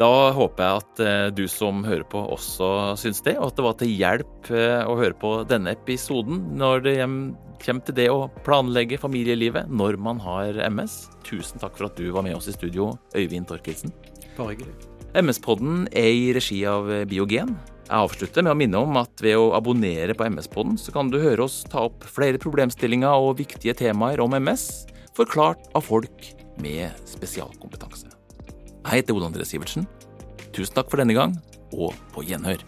Da 0.00 0.30
håper 0.32 0.64
jeg 0.64 0.80
at 0.80 1.00
eh, 1.04 1.26
du 1.36 1.42
som 1.50 1.82
hører 1.84 2.06
på 2.08 2.22
også 2.32 2.96
syns 3.00 3.20
det, 3.26 3.34
og 3.36 3.50
at 3.50 3.58
det 3.58 3.64
var 3.66 3.74
til 3.76 3.90
hjelp 3.92 4.48
eh, 4.48 4.80
å 4.88 4.96
høre 4.96 5.16
på 5.20 5.32
denne 5.48 5.74
episoden 5.76 6.38
når 6.56 6.84
det 6.86 6.94
kommer 7.60 7.84
til 7.84 7.96
det 7.98 8.06
å 8.08 8.30
planlegge 8.46 8.96
familielivet 9.00 9.68
når 9.68 9.98
man 10.00 10.22
har 10.24 10.56
MS. 10.70 11.02
Tusen 11.28 11.60
takk 11.60 11.76
for 11.76 11.90
at 11.90 12.00
du 12.00 12.08
var 12.14 12.24
med 12.24 12.38
oss 12.38 12.48
i 12.48 12.54
studio, 12.56 12.94
Øyvind 13.12 13.50
Torkelsen. 13.50 13.92
Bare 14.38 14.54
hyggelig. 14.54 14.72
MS-podden 15.20 15.84
er 15.92 16.08
i 16.14 16.30
regi 16.32 16.62
av 16.70 16.88
Biogen. 17.10 17.52
Jeg 17.90 17.98
avslutter 17.98 18.46
med 18.46 18.54
å 18.54 18.56
minne 18.56 18.80
om 18.80 18.96
at 19.02 19.20
ved 19.20 19.36
å 19.36 19.50
abonnere 19.58 20.14
på 20.16 20.28
MS-podden, 20.30 20.78
så 20.80 20.94
kan 20.94 21.10
du 21.12 21.18
høre 21.20 21.44
oss 21.44 21.58
ta 21.68 21.82
opp 21.90 22.06
flere 22.08 22.40
problemstillinger 22.40 23.26
og 23.26 23.36
viktige 23.42 23.74
temaer 23.76 24.22
om 24.24 24.38
MS, 24.38 24.86
forklart 25.18 25.68
av 25.74 25.84
folk 25.90 26.30
med 26.62 26.94
spesialkompetanse. 27.10 28.19
Jeg 28.84 29.02
heter 29.02 29.14
Ole 29.14 29.28
André 29.28 29.44
Sivertsen. 29.44 29.86
Tusen 30.56 30.74
takk 30.74 30.90
for 30.90 31.00
denne 31.00 31.14
gang, 31.14 31.36
og 31.76 31.94
på 32.14 32.24
gjenhør. 32.26 32.62